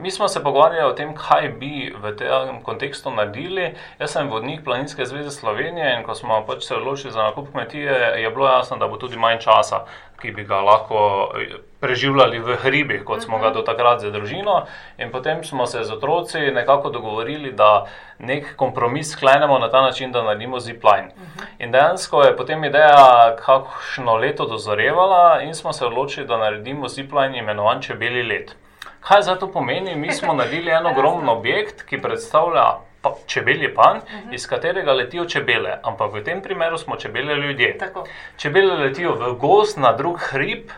mi 0.00 0.10
smo 0.10 0.28
se 0.28 0.42
pogovarjali 0.42 0.90
o 0.90 0.94
tem, 0.94 1.14
kaj 1.16 1.48
bi 1.48 1.94
v 2.02 2.16
tem 2.16 2.62
kontekstu 2.62 3.10
naredili. 3.10 3.74
Jaz 3.98 4.10
sem 4.10 4.28
vodnik 4.30 4.64
Planinske 4.64 5.06
zveze 5.06 5.30
Slovenije 5.30 5.96
in 5.96 6.04
ko 6.04 6.14
smo 6.14 6.44
pač 6.46 6.64
se 6.64 6.76
odločili 6.76 7.12
za 7.12 7.22
nakup 7.22 7.50
kmetije, 7.50 8.22
je 8.22 8.30
bilo 8.30 8.48
jasno, 8.48 8.76
da 8.76 8.88
bo 8.88 8.96
tudi 8.96 9.16
manj 9.16 9.38
časa, 9.38 9.84
ki 10.20 10.32
bi 10.34 10.44
ga 10.44 10.60
lahko 10.60 11.00
eh, 11.38 11.56
preživljali 11.80 12.38
v 12.42 12.56
hribih, 12.62 13.04
kot 13.06 13.22
smo 13.22 13.38
ga 13.38 13.50
do 13.54 13.62
takrat 13.62 14.00
z 14.02 14.10
družino. 14.10 14.64
In 14.98 15.12
potem 15.14 15.44
smo 15.44 15.66
se 15.66 15.84
z 15.84 15.94
otroci 15.94 16.50
nekako 16.54 16.90
dogovorili, 16.90 17.52
da 17.52 17.86
nek 18.18 18.56
kompromis 18.56 19.12
sklenemo 19.12 19.58
na 19.58 19.70
ta 19.70 19.82
način, 19.82 20.12
da 20.12 20.22
naredimo 20.22 20.60
zipline. 20.60 21.14
In 21.58 21.72
dejansko 21.72 22.22
je 22.22 22.36
potem 22.36 22.64
ideja 22.64 23.36
kakšno 23.38 24.16
leto 24.16 24.46
dozorevala 24.46 25.42
in 25.42 25.54
smo 25.54 25.72
se 25.72 25.86
odločili, 25.86 26.26
da 26.26 26.38
naredimo 26.38 26.88
zipline 26.88 27.38
imenovan 27.38 27.82
čebeli 27.82 28.22
let. 28.22 28.56
Kaj 29.00 29.22
za 29.22 29.36
to 29.36 29.46
pomeni? 29.52 29.96
Mi 29.96 30.12
smo 30.12 30.34
naredili 30.34 30.70
en 30.70 30.86
ogromen 30.92 31.28
objekt, 31.28 31.82
ki 31.82 32.02
predstavlja 32.02 32.87
pa, 33.14 33.26
čebelji 33.26 33.74
pan, 33.74 34.00
iz 34.32 34.46
katerega 34.46 34.92
letijo 34.92 35.24
čebele, 35.24 35.78
ampak 35.82 36.12
v 36.12 36.24
tem 36.24 36.42
primeru 36.42 36.78
smo 36.78 36.96
čebele 36.96 37.34
ljudje. 37.34 37.78
Tako. 37.78 38.06
Čebele 38.36 38.74
letijo 38.74 39.14
v 39.14 39.34
gost 39.38 39.76
na 39.76 39.92
drug 39.92 40.20
hrib, 40.30 40.70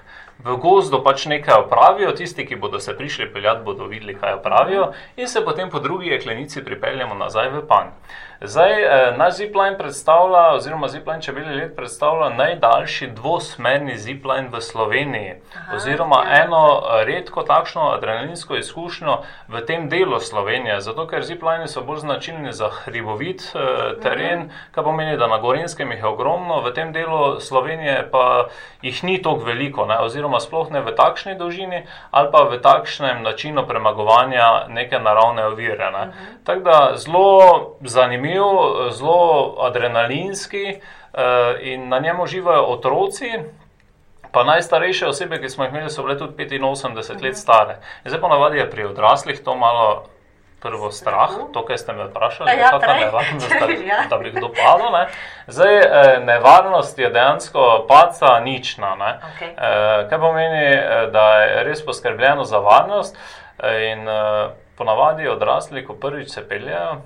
v 0.45 0.57
gozdu 0.57 1.03
pač 1.05 1.27
nekaj 1.27 1.67
opravijo, 1.67 2.13
tisti, 2.17 2.47
ki 2.47 2.57
bodo 2.57 2.81
se 2.81 2.97
prišli 2.97 3.29
peljati, 3.33 3.65
bodo 3.65 3.85
videli, 3.85 4.15
kaj 4.17 4.39
opravijo, 4.41 4.93
in 5.17 5.29
se 5.29 5.45
potem 5.45 5.71
po 5.71 5.81
drugi 5.81 6.09
jeklenici 6.09 6.65
pripeljemo 6.65 7.15
nazaj 7.15 7.51
v 7.51 7.67
pan. 7.69 7.93
Zdaj, 8.43 8.83
eh, 8.83 9.15
naš 9.17 9.35
zipline 9.37 9.79
predstavlja, 9.79 10.55
oziroma 10.55 10.89
zipline 10.89 11.23
čebeli 11.23 11.57
let 11.57 11.77
predstavlja 11.77 12.29
najdaljši 12.29 13.07
dvosmerni 13.07 13.99
zipline 13.99 14.49
v 14.49 14.61
Sloveniji, 14.61 15.35
Aha, 15.57 15.77
oziroma 15.77 16.25
ja. 16.25 16.45
eno 16.45 16.81
eh, 16.81 17.05
redko 17.05 17.43
takšno 17.43 17.91
adrenalinsko 17.91 18.57
izkušnjo 18.57 19.19
v 19.49 19.61
tem 19.67 19.89
delu 19.89 20.21
Slovenije, 20.21 20.81
zato 20.81 21.07
ker 21.07 21.23
zipline 21.23 21.69
so 21.69 21.83
bolj 21.85 21.99
značilni 21.99 22.53
za 22.53 22.71
hribovit 22.71 23.43
eh, 23.55 24.01
teren, 24.03 24.49
kar 24.71 24.85
pomeni, 24.85 25.19
da 25.21 25.27
na 25.27 25.39
Gorenskem 25.39 25.93
jih 25.93 26.01
je 26.01 26.09
ogromno, 26.09 26.63
v 26.65 26.73
tem 26.73 26.93
delu 26.97 27.41
Slovenije 27.41 28.09
pa 28.11 28.49
jih 28.83 29.05
ni 29.05 29.19
toliko 29.23 29.45
veliko, 29.45 29.87
ne, 29.87 30.01
oziroma 30.01 30.41
sploh 30.41 30.73
ne 30.73 30.81
v 30.81 30.97
takšni 30.97 31.37
dolžini 31.37 31.85
ali 32.11 32.33
pa 32.33 32.49
v 32.49 32.57
takšnem 32.65 33.21
načinu 33.23 33.67
premagovanja 33.69 34.65
neke 34.69 34.99
naravne 34.99 35.45
ovire. 35.45 35.93
Ne. 35.93 36.09
Tako 36.45 36.61
da 36.61 36.93
zelo 36.97 37.77
zanimiv, 38.31 38.91
zelo 38.91 39.55
adrenalinski 39.61 40.65
eh, 40.67 41.55
in 41.61 41.89
na 41.89 41.99
njem 41.99 42.21
uživajo 42.21 42.63
otroci. 42.63 43.31
Pa 44.33 44.45
najstarejše 44.45 45.07
osebe, 45.07 45.41
ki 45.41 45.49
smo 45.49 45.65
jih 45.65 45.73
imeli, 45.73 45.91
so 45.91 46.03
bile 46.03 46.19
tudi 46.19 46.59
85 46.59 47.23
let 47.23 47.37
stare. 47.37 47.79
In 48.05 48.11
zdaj 48.11 48.21
ponavadi 48.21 48.59
je 48.59 48.71
pri 48.71 48.85
odraslih 48.85 49.41
to 49.45 49.57
malo 49.57 50.05
prvo 50.61 50.91
strah, 50.91 51.31
to, 51.53 51.65
kar 51.65 51.79
ste 51.79 51.93
me 51.93 52.05
vprašali, 52.05 52.51
Ja, 52.51 52.71
kakšna 52.71 52.95
nevarnost, 52.95 53.51
da, 53.51 53.67
Ja. 53.91 54.05
da 54.11 54.19
bi 54.19 54.31
kdo 54.31 54.49
padel. 54.49 54.93
Ne? 54.93 55.07
Zdaj, 55.47 55.77
eh, 55.79 56.21
nevarnost 56.25 56.99
je 56.99 57.11
dejansko 57.11 57.87
paca 57.89 58.41
nična. 58.41 58.95
Ne? 58.95 59.19
Okej. 59.35 59.49
Eh, 59.49 60.09
Kar 60.11 60.21
pomeni, 60.21 60.65
eh, 60.65 61.09
da 61.13 61.43
je 61.43 61.65
res 61.65 61.85
poskrbljeno 61.87 62.45
za 62.45 62.59
varnost 62.59 63.17
eh, 63.59 63.93
in 63.93 64.09
eh, 64.09 64.49
ponavadi 64.79 65.29
odrasli, 65.29 65.87
ko 65.87 65.95
prvič 65.95 66.31
se 66.31 66.49
peljejo, 66.49 66.97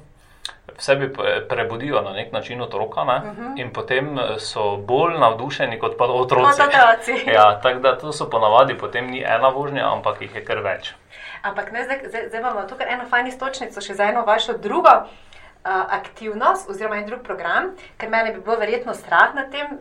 v 0.66 0.82
sebi 0.82 1.12
pre- 1.12 1.48
prebudijo 1.48 2.00
na 2.00 2.12
nek 2.12 2.32
način 2.32 2.62
otroka 2.62 3.04
ne? 3.04 3.22
in 3.56 3.72
potem 3.72 4.18
eh, 4.18 4.38
so 4.38 4.76
bolj 4.76 5.18
navdušeni 5.18 5.78
kot 5.78 5.98
pa 5.98 6.04
otroci. 6.04 6.60
Kot 6.60 6.68
otroci. 6.68 7.24
Ja, 7.36 7.60
tako 7.60 7.80
da 7.80 7.98
to 7.98 8.12
so 8.12 8.30
ponavadi 8.30 8.78
potem 8.78 9.10
ni 9.10 9.22
ena 9.22 9.48
vožnja, 9.48 9.92
ampak 9.92 10.22
jih 10.22 10.34
je 10.34 10.44
kar 10.44 10.62
več. 10.64 10.94
Ampak 11.42 11.72
ne, 11.72 11.84
zdaj, 11.84 12.00
zdaj, 12.08 12.28
zdaj 12.28 12.40
imamo 12.40 12.66
tukaj 12.68 12.92
eno 12.92 13.04
fajn 13.10 13.26
istočnico, 13.26 13.80
še 13.80 13.94
za 13.94 14.08
eno 14.08 14.24
vašo 14.24 14.56
drugo 14.58 14.94
uh, 15.04 15.84
aktivnost, 15.92 16.70
oziroma 16.70 16.96
en 16.96 17.06
drug 17.06 17.20
program, 17.22 17.74
ker 18.00 18.08
mene 18.08 18.32
bi 18.32 18.40
bilo 18.40 18.56
verjetno 18.56 18.94
strah 18.94 19.34
na 19.36 19.44
tem, 19.52 19.76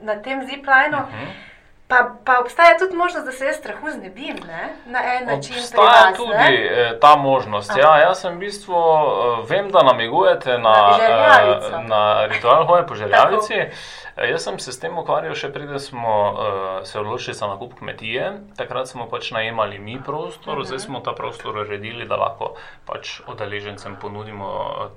na 0.00 0.16
tem 0.22 0.46
ziplineu. 0.48 1.04
Uh 1.04 1.12
-huh. 1.12 1.55
Pa, 1.88 2.10
pa 2.24 2.40
obstaja 2.40 2.78
tudi 2.78 2.96
možnost, 2.96 3.26
da 3.26 3.32
se 3.32 3.46
jaz 3.46 3.56
strahu 3.56 3.90
znebim 3.90 4.36
ne? 4.46 4.68
na 4.86 4.98
en 5.14 5.26
način. 5.26 5.54
Obstaja 5.56 6.06
vas, 6.08 6.16
tudi 6.16 6.32
ne? 6.32 6.54
eh, 6.54 6.98
ta 7.00 7.16
možnost. 7.16 7.72
Ja, 7.76 7.98
jaz 7.98 8.20
sem 8.20 8.34
v 8.34 8.38
bistvu, 8.38 8.74
eh, 8.74 9.44
vem, 9.48 9.70
da 9.70 9.82
namigujete 9.82 10.58
na, 10.58 10.74
Na 10.98 11.38
eh, 11.42 11.82
na 11.86 12.26
ritual 12.26 12.66
hoje 12.66 12.86
po 12.86 12.94
žerjavici. 12.94 13.54
Eh, 13.54 13.70
Jaz 14.30 14.42
sem 14.42 14.58
se 14.58 14.72
s 14.72 14.80
tem 14.80 14.98
ukvarjal 14.98 15.34
še 15.36 15.50
preden 15.52 15.76
smo 15.76 16.12
uh, 16.32 16.38
se 16.88 16.96
odločili 16.96 17.34
za 17.36 17.46
nakup 17.50 17.74
kmetije. 17.76 18.30
Takrat 18.56 18.88
smo 18.88 19.04
pač 19.12 19.28
najemali 19.36 19.78
mi 19.78 19.98
prostor, 20.00 20.62
zdaj 20.64 20.80
smo 20.86 21.02
ta 21.04 21.12
prostor 21.12 21.58
uredili, 21.60 22.06
da 22.08 22.16
lahko 22.16 22.54
pač 22.88 23.20
odeležencem 23.28 23.98
ponudimo 24.00 24.48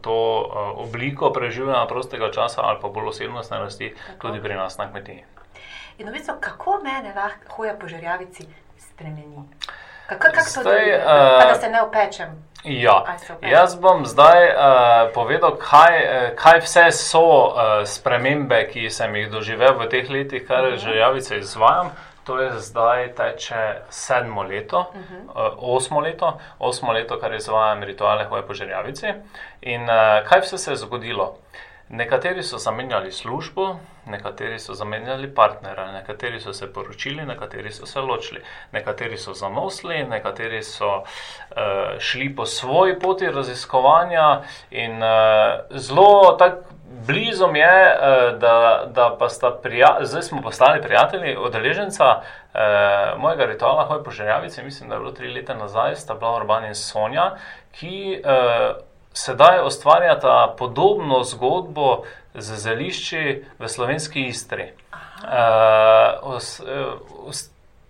to 0.02 0.16
uh, 0.16 0.72
obliko 0.86 1.34
preživljanja 1.36 1.84
prostega 1.92 2.32
časa 2.32 2.64
ali 2.64 2.80
pa 2.80 2.88
bolj 2.88 3.12
osebnostne 3.12 3.60
rasti 3.60 3.92
tudi 4.24 4.40
pri 4.40 4.56
nas 4.56 4.80
na 4.80 4.88
kmetiji. 4.88 5.39
In 6.00 6.08
v 6.08 6.14
bistvu, 6.14 6.36
kako 6.40 6.80
mene 6.80 7.12
lahko 7.14 7.54
hoja 7.54 7.74
po 7.76 7.88
žerjavici 7.88 8.46
spremeni? 8.80 9.44
Kako 10.08 10.28
kak 10.30 10.46
to 10.46 10.62
Zdaj, 10.62 10.90
eh, 10.90 11.04
Pa 11.38 11.46
da 11.46 11.56
se 11.56 11.70
ne 11.70 11.82
opečem. 11.82 12.30
Ja, 12.64 13.04
opet. 13.30 13.50
jaz 13.50 13.76
bom 13.76 14.06
zdaj 14.06 14.40
uh, 14.46 14.56
povedal, 15.14 15.56
kaj, 15.58 15.94
eh, 15.98 16.36
kaj 16.36 16.60
vse 16.60 16.92
so 16.92 17.22
uh, 17.22 17.54
spremembe, 17.86 18.68
ki 18.68 18.90
sem 18.90 19.16
jih 19.16 19.30
doživel 19.30 19.74
v 19.76 19.88
teh 19.88 20.10
letih, 20.10 20.48
kar 20.48 20.64
Mhm. 20.66 20.78
že 20.78 20.96
javice 20.96 21.38
izvajam. 21.38 21.92
To 22.24 22.40
je 22.40 22.52
zdaj 22.60 23.14
teče 23.14 23.62
sedmo 23.90 24.44
leto, 24.44 24.86
Mhm. 24.94 25.30
uh, 25.30 25.36
osmo 25.58 26.00
leto, 26.00 26.28
osmo 26.60 26.92
leto, 26.92 27.18
kar 27.18 27.34
izvajam 27.34 27.84
rituale 27.84 28.26
hoje 28.26 28.42
po 28.44 28.54
žerjavici. 28.54 29.08
In 29.64 29.84
uh, 29.84 29.96
kaj 30.24 30.40
vse 30.42 30.58
se 30.58 30.72
je 30.72 30.76
zgodilo? 30.78 31.36
Nekateri 31.90 32.44
so 32.44 32.58
zamenjali 32.58 33.12
službo, 33.12 33.76
nekateri 34.06 34.60
so 34.60 34.74
zamenjali 34.74 35.36
partnera, 35.36 35.92
nekateri 35.92 36.40
so 36.40 36.54
se 36.54 36.74
poročili, 36.74 37.26
nekateri 37.26 37.72
so 37.72 37.86
se 37.86 38.00
ločili, 38.00 38.42
nekateri 38.72 39.18
so 39.18 39.34
zanosli, 39.34 40.04
nekateri 40.04 40.64
so 40.64 40.98
uh, 40.98 41.06
šli 42.00 42.36
po 42.36 42.46
svoji 42.46 43.00
poti 43.00 43.32
raziskovanja 43.32 44.42
in 44.72 45.04
uh, 45.04 45.10
zelo 45.70 46.36
tako 46.40 46.62
blizu 47.08 47.48
mi 47.48 47.60
je, 47.60 47.98
uh, 47.98 48.40
da, 48.40 48.86
da 48.88 49.16
pa 49.20 49.30
sta 49.30 49.52
prija 49.52 49.98
zdaj 50.02 50.22
smo 50.22 50.42
postali 50.42 50.82
prijatelji, 50.82 51.38
odeleženca 51.38 52.16
uh, 52.16 53.22
mojega 53.22 53.46
rituala 53.46 53.86
Hoj 53.86 54.04
po 54.04 54.12
žerjavici, 54.12 54.64
mislim, 54.64 54.90
da 54.90 54.96
je 54.96 55.00
bilo 55.00 55.12
tri 55.12 55.34
leta 55.34 55.54
nazaj, 55.54 55.96
sta 55.96 56.14
bila 56.14 56.36
Urban 56.36 56.66
in 56.66 56.76
Sonja, 56.76 57.36
ki 57.72 58.22
uh, 58.26 58.89
sedaj 59.20 59.66
ustvarjata 59.68 60.56
podobno 60.58 61.24
zgodbo 61.24 62.04
z 62.34 62.56
zelišči 62.56 63.44
v 63.60 63.68
slovenski 63.68 64.28
Istri. 64.32 64.72
Uh, 65.20 66.36
os, 66.36 66.60
uh, 66.60 67.28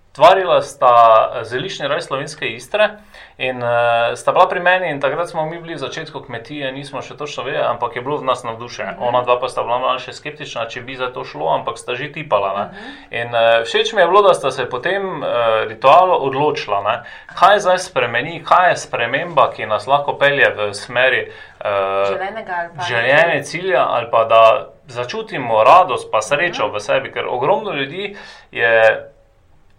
ustvarila 0.10 0.62
sta 0.62 1.43
zeliščni 1.45 1.88
raj 1.88 2.02
slovenske 2.02 2.48
Istre 2.50 2.89
in 3.38 3.62
uh, 3.63 4.17
sta 4.19 4.34
bila 4.34 4.48
pri 4.50 4.60
meni 4.60 5.00
takrat 5.00 5.30
smo 5.30 5.45
mi 5.45 5.60
bili 5.62 5.76
v 5.78 5.80
začetku 5.80 6.26
kmetije, 6.26 6.72
nismo 6.72 7.02
še 7.02 7.15
točno 7.17 7.43
vedeli, 7.45 7.63
ampak 7.63 7.95
je 7.95 8.02
bilo 8.02 8.17
v 8.17 8.26
nas 8.26 8.43
navdušen. 8.43 8.89
Uh 8.89 8.91
-huh. 9.00 9.08
Ona 9.08 9.22
dva 9.24 9.39
pa 9.39 9.50
sta 9.50 9.63
bila 9.63 9.80
malo 9.80 10.00
še 10.00 10.13
skeptična, 10.13 10.65
če 10.67 10.82
bi 10.82 10.95
za 10.95 11.08
to 11.13 11.24
šlo, 11.24 11.54
ampak 11.54 11.78
sta 11.78 11.95
že 11.95 12.12
tipala. 12.12 12.54
Uh 12.54 12.60
-huh. 12.60 13.22
In 13.22 13.28
uh, 13.28 13.63
všeč 13.65 13.93
mi 13.93 14.02
je 14.02 14.08
bilo, 14.08 14.22
da 14.22 14.34
sta 14.34 14.52
se 14.52 14.69
potem 14.69 15.22
uh, 15.22 15.28
ritualu 15.67 16.17
odločila, 16.26 16.82
ne? 16.82 17.04
kaj 17.39 17.60
zdaj 17.60 17.78
spremeni, 17.78 18.43
kaj 18.43 18.69
je 18.69 18.78
sprememba, 18.78 19.52
ki 19.56 19.65
nas 19.65 19.88
lahko 19.88 20.17
pelje 20.17 20.50
v 20.50 20.74
smeri 20.74 21.32
uh, 21.32 22.08
Želenega 22.08 22.54
ali 22.60 22.69
pa 22.78 22.84
željene 22.84 23.43
cilja 23.43 23.86
ali 23.89 24.08
pa 24.12 24.26
da 24.26 24.69
začutimo 24.88 25.63
radost 25.63 26.12
pa 26.12 26.22
srečo 26.22 26.67
v 26.67 26.80
sebi, 26.80 27.12
ker 27.12 27.26
ogromno 27.28 27.72
ljudi 27.72 28.15
je 28.52 29.10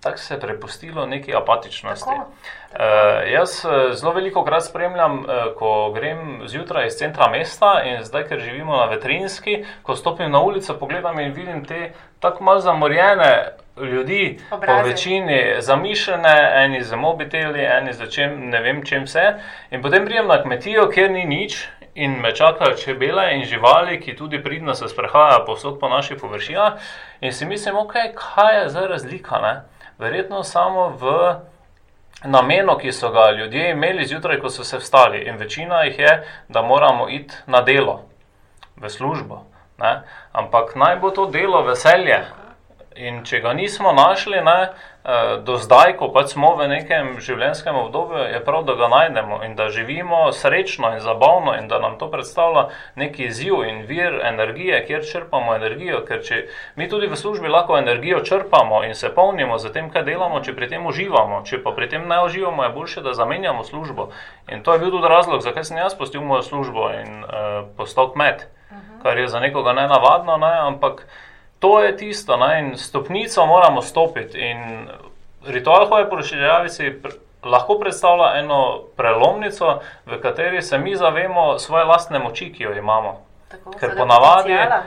tako 0.00 0.18
se 0.18 0.40
prepustilo 0.40 1.06
neki 1.06 1.34
apatičnosti. 1.34 2.10
Tako, 2.10 2.32
Uh, 2.70 2.76
jaz 3.32 3.64
eh, 3.64 3.94
zelo 3.94 4.12
veliko 4.12 4.44
krat 4.44 4.62
spremljam, 4.64 5.18
uh, 5.18 5.28
ko 5.58 5.90
grem 5.94 6.42
zjutraj 6.46 6.86
iz 6.86 6.92
centra 6.92 7.26
mesta 7.28 7.82
in 7.84 8.04
zdaj, 8.04 8.28
ker 8.28 8.38
živimo 8.40 8.76
na 8.76 8.84
Vetrinski, 8.84 9.64
ko 9.82 9.96
stopim 9.96 10.30
na 10.30 10.40
ulico, 10.40 10.76
pogledam 10.78 11.18
in 11.20 11.32
vidim 11.32 11.64
te 11.64 11.90
tako 12.20 12.44
malo 12.44 12.60
zamorjene 12.60 13.48
ljudi, 13.76 14.38
po 14.50 14.56
Obraze. 14.56 14.88
večini 14.88 15.54
zamišljene, 15.58 16.52
eni 16.54 16.82
z 16.82 16.96
mobiteli, 16.96 17.64
eni 17.64 17.92
z 17.92 18.06
čem, 18.10 18.38
ne 18.50 18.60
vem 18.60 18.84
čem 18.86 19.04
vse. 19.04 19.34
In 19.70 19.82
potem 19.82 20.04
pridem 20.04 20.26
na 20.26 20.42
kmetijo, 20.42 20.86
kjer 20.90 21.10
ni 21.10 21.24
nič. 21.24 21.68
In 21.94 22.20
me 22.20 22.34
čakajo 22.34 22.76
čebele 22.76 23.34
in 23.34 23.44
živali, 23.44 24.00
ki 24.00 24.16
tudi 24.16 24.42
pridno 24.42 24.74
se 24.74 24.88
sprehajajo 24.88 25.44
povsod 25.46 25.80
po 25.80 25.88
naših 25.88 26.20
površinah. 26.20 26.72
In 27.20 27.32
si 27.32 27.46
mislim, 27.46 27.74
okay, 27.74 28.14
kaj 28.14 28.62
je 28.62 28.68
zdaj 28.68 28.86
razlika. 28.88 29.40
Ne? 29.42 29.60
Verjetno 30.00 30.42
samo 30.42 30.88
v 30.88 31.34
namenu, 32.24 32.78
ki 32.78 32.92
so 32.92 33.10
ga 33.12 33.30
ljudje 33.30 33.70
imeli 33.70 34.06
zjutraj, 34.06 34.38
ko 34.40 34.50
so 34.50 34.64
se 34.64 34.78
vstali. 34.78 35.18
In 35.28 35.36
večina 35.36 35.82
jih 35.84 35.98
je, 35.98 36.26
da 36.48 36.62
moramo 36.62 37.08
iti 37.08 37.34
na 37.46 37.60
delo, 37.60 38.00
v 38.76 38.88
službo. 38.88 39.44
Ne? 39.78 40.02
Ampak 40.32 40.74
naj 40.74 40.96
bo 40.96 41.10
to 41.10 41.26
delo 41.26 41.62
veselje. 41.62 42.24
In 42.96 43.24
če 43.24 43.40
ga 43.40 43.52
nismo 43.52 43.92
našli, 43.92 44.40
ne, 44.40 44.62
eh, 44.62 44.68
do 45.44 45.56
zdaj, 45.56 45.96
ko 45.96 46.10
pač 46.12 46.34
smo 46.36 46.52
v 46.60 46.66
nekem 46.68 47.14
življenjskem 47.24 47.72
obdobju, 47.72 48.20
je 48.34 48.40
prav, 48.44 48.66
da 48.68 48.74
ga 48.76 48.88
najdemo 48.92 49.38
in 49.46 49.54
da 49.56 49.70
živimo 49.72 50.28
srečno 50.32 50.92
in 50.92 51.00
zabavno 51.00 51.54
in 51.56 51.68
da 51.68 51.78
nam 51.80 51.96
to 51.98 52.10
predstavlja 52.12 52.66
neki 53.00 53.30
izziv 53.30 53.64
in 53.64 53.80
vir 53.88 54.20
energije, 54.28 54.82
kjer 54.84 55.06
črpamo 55.08 55.54
energijo. 55.56 56.02
Ker 56.04 56.20
če 56.20 56.42
mi 56.76 56.88
tudi 56.88 57.08
v 57.08 57.16
službi 57.16 57.48
lahko 57.48 57.78
energijo 57.78 58.20
črpamo 58.20 58.82
in 58.84 58.94
se 58.94 59.08
polnimo 59.14 59.56
z 59.58 59.72
tem, 59.72 59.88
kaj 59.90 60.04
delamo, 60.04 60.42
če 60.44 60.52
pri 60.52 60.68
tem 60.68 60.84
uživamo, 60.86 61.40
če 61.48 61.62
pa 61.64 61.72
pri 61.72 61.88
tem 61.88 62.04
ne 62.08 62.20
uživamo, 62.26 62.68
je 62.68 62.74
boljše, 62.76 63.00
da 63.00 63.16
zamenjamo 63.16 63.64
službo. 63.64 64.10
In 64.52 64.60
to 64.62 64.76
je 64.76 64.84
bil 64.84 64.92
tudi 64.92 65.08
razlog, 65.08 65.40
zakaj 65.40 65.64
sem 65.64 65.80
jaz 65.80 65.96
postil 65.96 66.20
mojo 66.20 66.44
službo 66.44 66.92
in 67.00 67.24
uh, 67.24 67.64
postal 67.80 68.12
kmet, 68.12 68.50
kar 69.02 69.16
je 69.16 69.32
za 69.32 69.40
nekoga 69.40 69.72
nenavadno, 69.72 70.36
ne, 70.36 70.54
ampak. 70.68 71.06
To 71.60 71.80
je 71.80 71.96
tisto, 71.96 72.36
ne? 72.36 72.60
in 72.60 72.76
stopnico 72.78 73.46
moramo 73.46 73.82
stopiti. 73.82 74.40
In 74.40 74.88
ritual 75.46 75.86
hoje 75.90 76.08
po 76.10 76.16
razširjavici 76.16 76.92
pr 77.02 77.18
lahko 77.44 77.78
predstavlja 77.80 78.34
eno 78.38 78.82
prelomnico, 78.96 79.80
v 80.06 80.20
kateri 80.20 80.62
se 80.62 80.78
mi 80.78 80.96
zavemo 80.96 81.58
svoje 81.58 81.84
lastne 81.84 82.18
moči, 82.18 82.52
ki 82.52 82.62
jo 82.62 82.74
imamo. 82.76 83.20
Tako, 83.48 83.70
Ker 83.80 83.96
ponavadi 83.96 84.52
potenciala. 84.52 84.82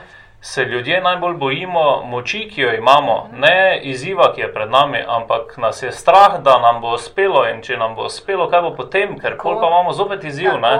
Se 0.46 0.64
ljudje 0.64 1.00
najbolj 1.00 1.34
bojimo 1.34 2.02
moči, 2.06 2.50
ki 2.54 2.60
jo 2.60 2.74
imamo, 2.74 3.28
ne 3.32 3.80
izziva, 3.82 4.32
ki 4.34 4.40
je 4.40 4.52
pred 4.52 4.70
nami, 4.70 4.98
ampak 5.08 5.56
nas 5.56 5.82
je 5.82 5.92
strah, 5.92 6.36
da 6.42 6.58
nam 6.60 6.80
bo 6.80 6.90
uspelo 6.92 7.46
in 7.48 7.62
če 7.62 7.78
nam 7.80 7.94
bo 7.94 8.04
uspelo, 8.04 8.44
kaj 8.52 8.60
bo 8.62 8.74
potem, 8.76 9.14
ker 9.18 9.38
pol 9.40 9.56
pa 9.60 9.70
imamo 9.72 9.92
zopet 9.96 10.24
izziv. 10.24 10.58
Ne? 10.60 10.74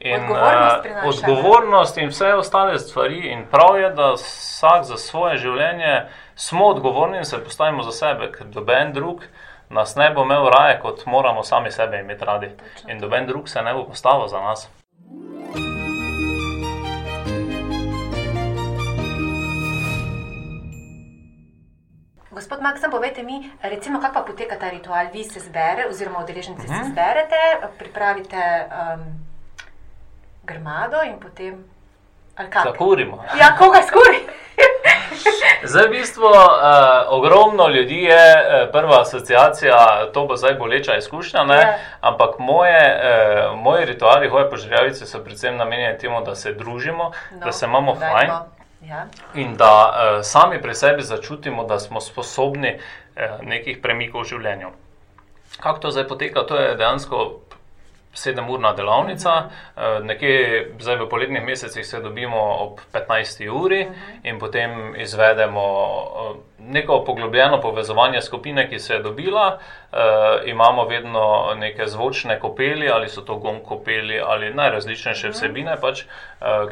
In 0.00 0.24
Odgovornost 0.24 0.76
uh, 0.76 0.82
prinaša, 0.82 1.08
odgovornost 1.08 1.98
in 1.98 2.08
vse 2.08 2.32
ostale 2.34 2.78
stvari. 2.78 3.18
In 3.34 3.44
prav 3.50 3.76
je, 3.80 3.90
da 3.90 4.12
vsak 4.16 4.88
za 4.88 4.96
svoje 4.96 5.36
življenje 5.36 5.94
smo 6.34 6.70
odgovorni 6.72 7.20
in 7.20 7.28
se 7.28 7.44
postavimo 7.44 7.82
za 7.82 7.92
sebe, 7.92 8.30
ker 8.32 8.48
doben 8.48 8.94
drug 8.96 9.26
nas 9.68 9.96
ne 10.00 10.08
bo 10.14 10.24
imel 10.24 10.48
raje, 10.48 10.78
kot 10.80 11.04
moramo 11.06 11.44
sami 11.44 11.70
sebe 11.70 12.00
imeti 12.00 12.24
radi. 12.24 12.48
In 12.88 13.04
doben 13.04 13.28
drug 13.28 13.48
se 13.48 13.62
ne 13.62 13.74
bo 13.74 13.84
postavil 13.84 14.32
za 14.32 14.40
nas. 14.40 14.70
Gospod 22.30 22.62
Maksim, 22.62 22.90
povejte 22.90 23.22
mi, 23.22 23.50
recimo, 23.62 24.00
kako 24.00 24.14
pa 24.14 24.20
poteka 24.22 24.56
ta 24.56 24.68
ritual? 24.68 25.06
Vi 25.12 25.24
se 25.24 25.40
zberete, 25.40 25.88
oziroma 25.88 26.18
udeleženci 26.20 26.62
Mhm. 26.62 26.74
se 26.74 26.84
zberete, 26.84 27.36
pripravite 27.78 28.36
um, 28.36 29.00
grmado 30.44 31.02
in 31.02 31.18
potem. 31.18 31.64
Zakurimo. 32.64 33.24
Ja, 33.36 33.56
koga 33.58 33.82
skuri? 33.82 34.18
Zdaj, 35.64 35.86
v 35.86 35.90
bistvu, 35.90 36.24
uh, 36.24 36.38
ogromno 37.08 37.68
ljudi 37.68 38.02
je 38.02 38.16
uh, 38.34 38.70
prva 38.72 39.00
asociacija, 39.00 39.76
to 40.14 40.26
bo 40.26 40.36
zdaj 40.36 40.54
boleča 40.54 40.96
izkušnja, 40.96 41.44
ne? 41.44 41.56
Ja. 41.56 41.74
ampak 42.00 42.38
moje, 42.38 42.80
uh, 42.80 43.58
moji 43.58 43.84
rituali, 43.84 44.28
hoje 44.28 44.50
po 44.50 44.56
žrjavici 44.56 45.06
so 45.06 45.18
predvsem 45.18 45.56
namenjeni 45.56 45.98
temu, 45.98 46.22
da 46.22 46.34
se 46.34 46.52
družimo, 46.52 47.10
no, 47.30 47.38
da 47.38 47.52
se 47.52 47.66
imamo 47.66 47.94
dajmo. 47.94 48.12
fajn 48.12 48.30
Ja. 48.88 49.06
in 49.34 49.56
da 49.56 49.92
uh, 49.92 50.24
sami 50.24 50.62
pri 50.62 50.74
sebi 50.74 51.02
začutimo, 51.02 51.64
da 51.64 51.78
smo 51.78 52.00
sposobni 52.00 52.74
uh, 52.74 53.46
nekih 53.46 53.78
premikov 53.82 54.24
v 54.24 54.32
življenju. 54.32 54.72
Kako 55.60 55.78
to 55.78 55.90
zdaj 55.90 56.08
poteka? 56.08 56.46
To 56.48 56.56
je 56.56 56.76
dejansko 56.80 57.18
sedemurna 58.16 58.72
delavnica, 58.72 59.34
uh, 59.44 60.00
nekje 60.00 60.72
zdaj 60.80 60.96
v 60.96 61.10
poletnih 61.12 61.44
mesecih 61.44 61.86
se 61.86 62.00
dobimo 62.00 62.40
ob 62.40 62.80
15. 62.96 63.44
uri 63.52 63.84
in 64.24 64.40
potem 64.40 64.96
izvedemo 64.96 65.66
neko 66.58 67.02
poglobljeno 67.04 67.60
povezovanje 67.60 68.22
skupine, 68.22 68.68
ki 68.70 68.78
se 68.78 68.94
je 68.94 69.02
dobila. 69.02 69.58
Imamo 70.46 70.84
vedno 70.84 71.54
neke 71.56 71.86
zvočne 71.86 72.38
kopeli, 72.40 72.88
ali 72.88 73.08
so 73.08 73.20
to 73.20 73.36
gong 73.36 73.62
kopeli, 73.64 74.20
ali 74.20 74.54
najrazličnejše 74.54 75.32
vsebine, 75.34 75.76
pač, 75.80 76.04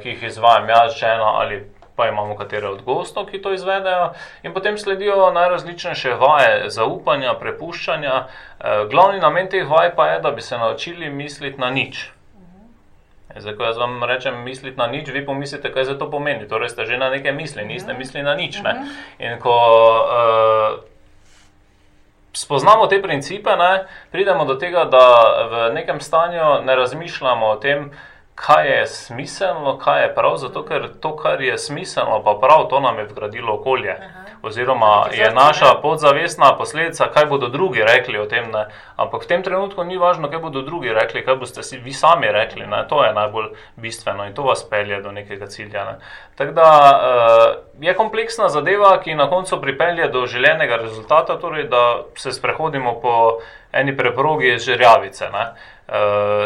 ki 0.02 0.08
jih 0.08 0.22
izvajam 0.22 0.68
jaz, 0.68 0.94
žena 1.00 1.32
ali 1.40 1.64
pa 1.98 2.06
imamo 2.08 2.36
katere 2.38 2.68
od 2.70 2.82
gostov, 2.86 3.26
ki 3.26 3.42
to 3.42 3.52
izvedejo, 3.52 4.12
in 4.46 4.54
potem 4.54 4.78
sledijo 4.78 5.32
najrazličnejše 5.34 6.14
vaje 6.14 6.70
zaupanja, 6.70 7.34
prepuščanja. 7.40 8.20
Eh, 8.22 8.84
Glavni 8.90 9.18
namen 9.18 9.50
teh 9.50 9.66
vaj 9.66 9.90
pa 9.98 10.06
je, 10.12 10.20
da 10.22 10.30
bi 10.30 10.46
se 10.46 10.58
naučili 10.58 11.10
misliti 11.10 11.60
na 11.60 11.70
nič. 11.74 12.06
Zdaj, 13.36 13.54
ko 13.58 13.66
jaz 13.66 13.76
vam 13.76 14.04
rečem 14.04 14.38
misliti 14.44 14.78
na 14.78 14.86
nič, 14.86 15.10
vi 15.12 15.26
pomislite, 15.26 15.72
kaj 15.74 15.84
za 15.84 15.98
to 15.98 16.06
pomeni. 16.10 16.48
Torej 16.48 16.70
ste 16.72 16.86
že 16.86 16.96
na 16.98 17.10
neke 17.10 17.32
misli, 17.32 17.66
niste 17.66 17.94
mislili 17.94 18.24
na 18.24 18.34
nič. 18.38 18.62
Ne? 18.62 18.88
In 19.18 19.36
ko 19.42 19.52
uh, 19.52 20.80
spoznamo 22.32 22.86
te 22.86 23.02
principe, 23.02 23.56
ne, 23.56 23.84
pridemo 24.10 24.44
do 24.44 24.54
tega, 24.54 24.84
da 24.84 25.04
v 25.50 25.74
nekem 25.74 26.00
stanju 26.00 26.62
ne 26.64 26.76
razmišljamo 26.76 27.46
o 27.46 27.56
tem, 27.56 27.90
kaj 28.46 28.68
je 28.68 28.86
smiselno, 28.86 29.78
kaj 29.78 30.02
je 30.02 30.14
prav, 30.14 30.36
zato 30.36 30.62
ker 30.64 30.88
to, 31.00 31.16
kar 31.16 31.40
je 31.42 31.58
smiselno, 31.58 32.22
pa 32.24 32.38
prav, 32.40 32.68
to 32.70 32.80
nam 32.80 32.98
je 32.98 33.04
vgradilo 33.04 33.54
okolje. 33.54 33.96
Oziroma 34.42 35.04
Neki 35.10 35.20
je 35.20 35.30
naša 35.34 35.74
podzavestna 35.82 36.56
posledica, 36.56 37.08
kaj 37.14 37.26
bodo 37.26 37.48
drugi 37.48 37.82
rekli 37.82 38.18
o 38.18 38.26
tem. 38.26 38.50
Ne. 38.52 38.66
Ampak 38.96 39.24
v 39.24 39.26
tem 39.26 39.42
trenutku 39.42 39.84
ni 39.84 39.98
važno, 39.98 40.30
kaj 40.30 40.38
bodo 40.38 40.62
drugi 40.62 40.92
rekli, 40.94 41.24
kaj 41.26 41.36
boste 41.36 41.62
si 41.62 41.78
vi 41.78 41.92
sami 41.92 42.30
rekli. 42.32 42.66
Ne. 42.66 42.84
To 42.88 43.02
je 43.04 43.12
najbolj 43.14 43.48
bistveno 43.76 44.26
in 44.26 44.34
to 44.34 44.42
vas 44.46 44.62
pelje 44.70 45.00
do 45.02 45.12
nekega 45.12 45.46
cilja. 45.46 45.84
Ne. 45.84 45.96
Tako 46.38 46.52
da 46.52 46.70
uh, 46.70 47.82
je 47.82 47.94
kompleksna 47.94 48.48
zadeva, 48.48 49.00
ki 49.02 49.14
na 49.14 49.26
koncu 49.30 49.60
pripelje 49.60 50.08
do 50.08 50.26
željenega 50.26 50.76
rezultata, 50.76 51.38
torej 51.38 51.64
da 51.64 52.02
se 52.14 52.32
sprehodimo 52.32 53.00
po 53.00 53.40
eni 53.72 53.96
preprogi 53.96 54.58
žerjavice. 54.58 55.30
Ne. 55.32 55.50
Uh, 55.88 55.94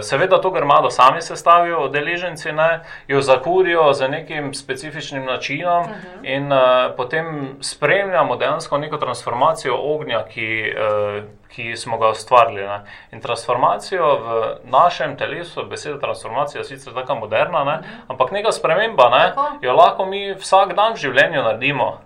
seveda 0.03 0.41
to 0.41 0.51
grmado 0.51 0.91
sami 0.91 1.23
sestavijo, 1.23 1.79
odeleženci 1.79 2.53
ne, 2.53 2.81
jo 3.09 3.21
zakurijo 3.21 3.93
z 3.93 4.09
nekim 4.09 4.55
specifičnim 4.55 5.25
načinom 5.25 5.83
uh 5.83 5.89
-huh. 5.89 6.35
in 6.35 6.53
uh, 6.53 6.59
potem 6.97 7.57
spremljamo 7.61 8.37
dejansko 8.37 8.79
neko 8.79 8.97
transformacijo 8.97 9.75
ognja, 9.77 10.25
ki, 10.25 10.75
uh, 10.77 11.25
ki 11.49 11.77
smo 11.77 11.99
ga 11.99 12.09
ustvarili. 12.09 12.63
Ne. 12.63 12.81
In 13.13 13.21
transformacijo 13.21 14.17
v 14.17 14.57
našem 14.65 15.17
telesu, 15.17 15.67
beseda 15.67 15.99
transformacija 15.99 16.61
je 16.61 16.65
sicer 16.65 16.95
tako 16.95 17.15
moderna, 17.15 17.65
ne, 17.65 17.75
uh 17.75 17.79
-huh. 17.79 18.05
ampak 18.09 18.31
neka 18.31 18.53
sprememba, 18.53 19.09
ne, 19.09 19.33
Tako. 19.35 19.47
jo 19.61 19.73
lahko 19.73 20.07
mi 20.07 20.35
vsak 20.35 20.75
dan 20.75 20.93
v 20.93 20.97
življenju 20.97 21.43
naredimo. 21.43 21.99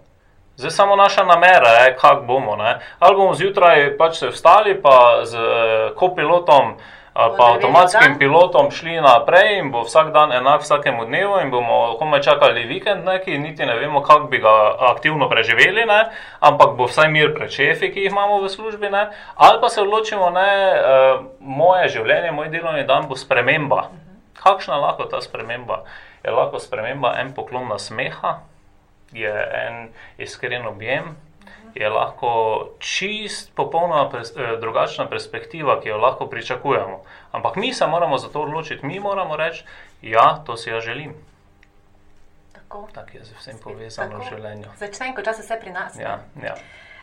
Zdaj 0.56 0.70
samo 0.70 0.96
naša 0.96 1.24
namera 1.24 1.68
je, 1.68 1.96
kako 1.96 2.22
bomo. 2.22 2.56
Ne? 2.56 2.78
Ali 2.98 3.16
bomo 3.16 3.34
zjutraj 3.34 3.96
pač 3.96 4.14
se 4.14 4.28
vstali, 4.28 4.82
pa 4.82 5.20
z 5.24 5.36
eh, 5.36 5.90
kopilotom 5.96 6.74
ali 7.16 7.32
pa 7.36 7.44
avtomatskim 7.52 8.12
dan. 8.12 8.18
pilotom 8.18 8.70
šli 8.70 9.00
naprej 9.00 9.58
in 9.58 9.70
bo 9.72 9.80
vsak 9.88 10.12
dan 10.12 10.32
enak 10.32 10.60
vsakemu 10.60 11.04
dnevu 11.04 11.40
in 11.40 11.50
bomo 11.50 11.96
komaj 11.98 12.20
čakali 12.20 12.66
vikend, 12.68 13.04
neki 13.04 13.38
niti 13.38 13.66
ne 13.66 13.78
vemo, 13.78 14.02
kako 14.02 14.26
bi 14.26 14.38
ga 14.38 14.76
aktivno 14.92 15.28
preživeli, 15.28 15.86
ne? 15.86 16.00
ampak 16.40 16.76
bo 16.76 16.84
vsaj 16.84 17.08
mir 17.08 17.32
pred 17.34 17.50
šefi, 17.50 17.88
ki 17.92 18.04
jih 18.04 18.12
imamo 18.12 18.42
v 18.44 18.50
službi. 18.52 18.90
Ne? 18.90 19.08
Ali 19.34 19.60
pa 19.60 19.68
se 19.68 19.80
odločimo, 19.82 20.30
ne, 20.30 20.50
eh, 20.76 21.20
moje 21.40 21.88
življenje, 21.88 22.32
moj 22.36 22.52
delovni 22.52 22.84
dan 22.84 23.08
bo 23.08 23.16
sprememba. 23.16 23.88
Kakšna 24.36 24.76
je 24.76 24.80
lahko 24.80 25.08
ta 25.08 25.20
sprememba? 25.24 25.84
Je 26.24 26.30
lahko 26.30 26.60
sprememba 26.60 27.16
en 27.20 27.32
poklon 27.32 27.68
na 27.68 27.78
smeha, 27.78 28.40
je 29.12 29.32
en 29.64 29.88
iskren 30.18 30.66
objem, 30.68 31.16
je 31.76 31.88
lahko 31.88 32.30
čist, 32.78 33.54
popolnoma 33.54 34.08
pres, 34.10 34.32
eh, 34.36 34.56
drugačna 34.60 35.08
perspektiva, 35.08 35.80
ki 35.80 35.88
jo 35.88 35.98
lahko 35.98 36.26
pričakujemo. 36.26 37.02
Ampak 37.32 37.56
mi 37.56 37.74
se 37.74 37.86
moramo 37.86 38.18
za 38.18 38.28
to 38.28 38.42
odločiti, 38.42 38.86
mi 38.86 39.00
moramo 39.00 39.36
reči, 39.36 39.64
ja, 40.02 40.42
to 40.46 40.56
si 40.56 40.70
jaz 40.70 40.84
želim. 40.84 41.14
Tako. 42.52 42.88
Tako 42.92 43.10
je 43.14 43.24
z 43.24 43.32
vsem 43.38 43.58
povezano 43.64 44.18
Tako. 44.18 44.24
v 44.24 44.28
življenju. 44.28 44.68
Začne 44.76 45.14
kot 45.14 45.24
čas 45.24 45.38
vse 45.38 45.60
pri 45.60 45.70
nas. 45.70 45.98
Ja, 46.00 46.20
ja. 46.42 46.54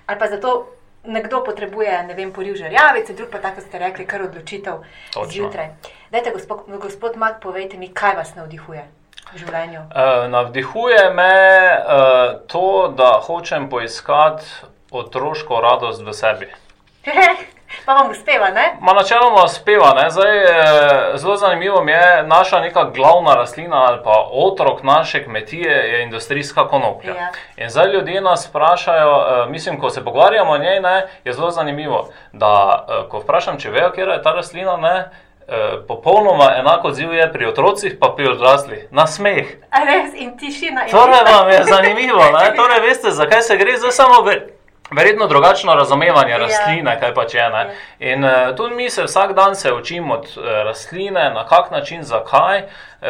Ali 0.06 0.20
pa 0.20 0.28
zato 0.28 0.74
nekdo 1.04 1.44
potrebuje, 1.44 2.04
ne 2.04 2.14
vem, 2.14 2.34
poriv 2.34 2.56
žerjavice, 2.56 3.14
drug 3.14 3.30
pa 3.30 3.40
tako 3.40 3.62
ste 3.62 3.80
rekli, 3.80 4.08
kar 4.08 4.22
odločitev 4.22 4.82
Točno. 5.14 5.32
zjutraj. 5.32 5.70
Dajte, 6.12 6.32
gospod, 6.32 6.66
gospod 6.82 7.18
Mak, 7.18 7.42
povejte 7.42 7.78
mi, 7.78 7.94
kaj 7.94 8.16
vas 8.16 8.36
navdihuje 8.36 9.03
življenju. 9.38 9.80
Uh, 9.80 10.28
navdihuje 10.30 11.10
me 11.14 11.34
uh, 11.78 12.36
to, 12.48 12.94
da 12.98 13.18
hočem 13.26 13.70
poiskati 13.70 14.46
otroško 14.92 15.62
radost 15.62 16.02
v 16.06 16.14
sebi. 16.14 16.52
pa 17.86 17.94
vam 17.94 18.12
uspeva, 18.12 18.50
ne? 18.50 18.66
Ma 18.82 18.94
načeloma 18.94 19.44
uspeva. 19.44 19.94
Ne? 19.98 20.10
Zdaj, 20.10 20.38
eh, 20.44 21.18
zelo 21.18 21.38
zanimivo 21.38 21.84
mi 21.84 21.92
je, 21.92 22.24
naša 22.24 22.60
neka 22.60 22.84
glavna 22.84 23.34
rastlina 23.36 23.86
ali 23.86 24.00
pa 24.04 24.28
otrok 24.32 24.84
naše 24.84 25.24
kmetije 25.24 25.72
je 25.72 26.04
industrijska 26.04 26.68
konoplja. 26.68 27.16
Ja. 27.16 27.32
In 27.58 27.70
zdaj 27.70 27.92
ljudje 27.92 28.22
nas 28.22 28.48
vprašajo, 28.50 29.46
mislim, 29.50 29.80
ko 29.80 29.90
se 29.90 30.04
pogovarjamo 30.06 30.52
o 30.52 30.58
njej, 30.58 30.80
ne, 30.80 31.08
je 31.26 31.34
zelo 31.34 31.52
zanimivo, 31.52 32.10
da 32.32 32.86
ko 33.10 33.20
vprašam, 33.20 33.60
če 33.60 33.70
vejo, 33.70 33.92
kje 33.92 34.02
je 34.02 34.22
ta 34.24 34.32
rastlina, 34.32 34.78
ne, 34.78 35.10
popolnoma 35.88 36.54
enako 36.60 36.88
odziv 36.88 37.14
je 37.14 37.32
pri 37.34 37.46
otrocih, 37.46 37.98
pa 38.00 38.14
pri 38.18 38.28
odraslih. 38.28 38.88
Na 38.92 39.08
smeh. 39.08 39.48
A 39.70 39.84
res 39.86 40.14
in 40.16 40.38
tišina. 40.38 40.86
in 40.86 40.92
Torej 40.92 41.24
vam 41.28 41.50
je 41.50 41.64
zanimivo, 41.64 42.24
ne? 42.40 42.52
torej 42.60 42.80
veste, 42.80 43.12
zakaj 43.12 43.42
se 43.42 43.58
gre, 43.58 43.78
zdaj 43.78 43.92
samo 43.92 44.22
ver, 44.22 44.44
verjetno 44.92 45.28
drugačno 45.28 45.76
razumevanje 45.76 46.38
rastline, 46.38 46.98
kaj 47.00 47.14
pač 47.14 47.34
je. 47.34 47.50
Ne? 47.50 47.64
In 48.00 48.24
uh, 48.24 48.56
tudi 48.58 48.76
mi 48.76 48.90
se 48.90 49.04
vsak 49.04 49.34
dan 49.34 49.56
se 49.56 49.74
učimo 49.74 50.14
od 50.14 50.26
uh, 50.38 50.44
rastline, 50.66 51.30
na 51.30 51.46
kak 51.48 51.72
način, 51.72 52.04
zakaj. 52.04 52.64
Uh, 53.04 53.10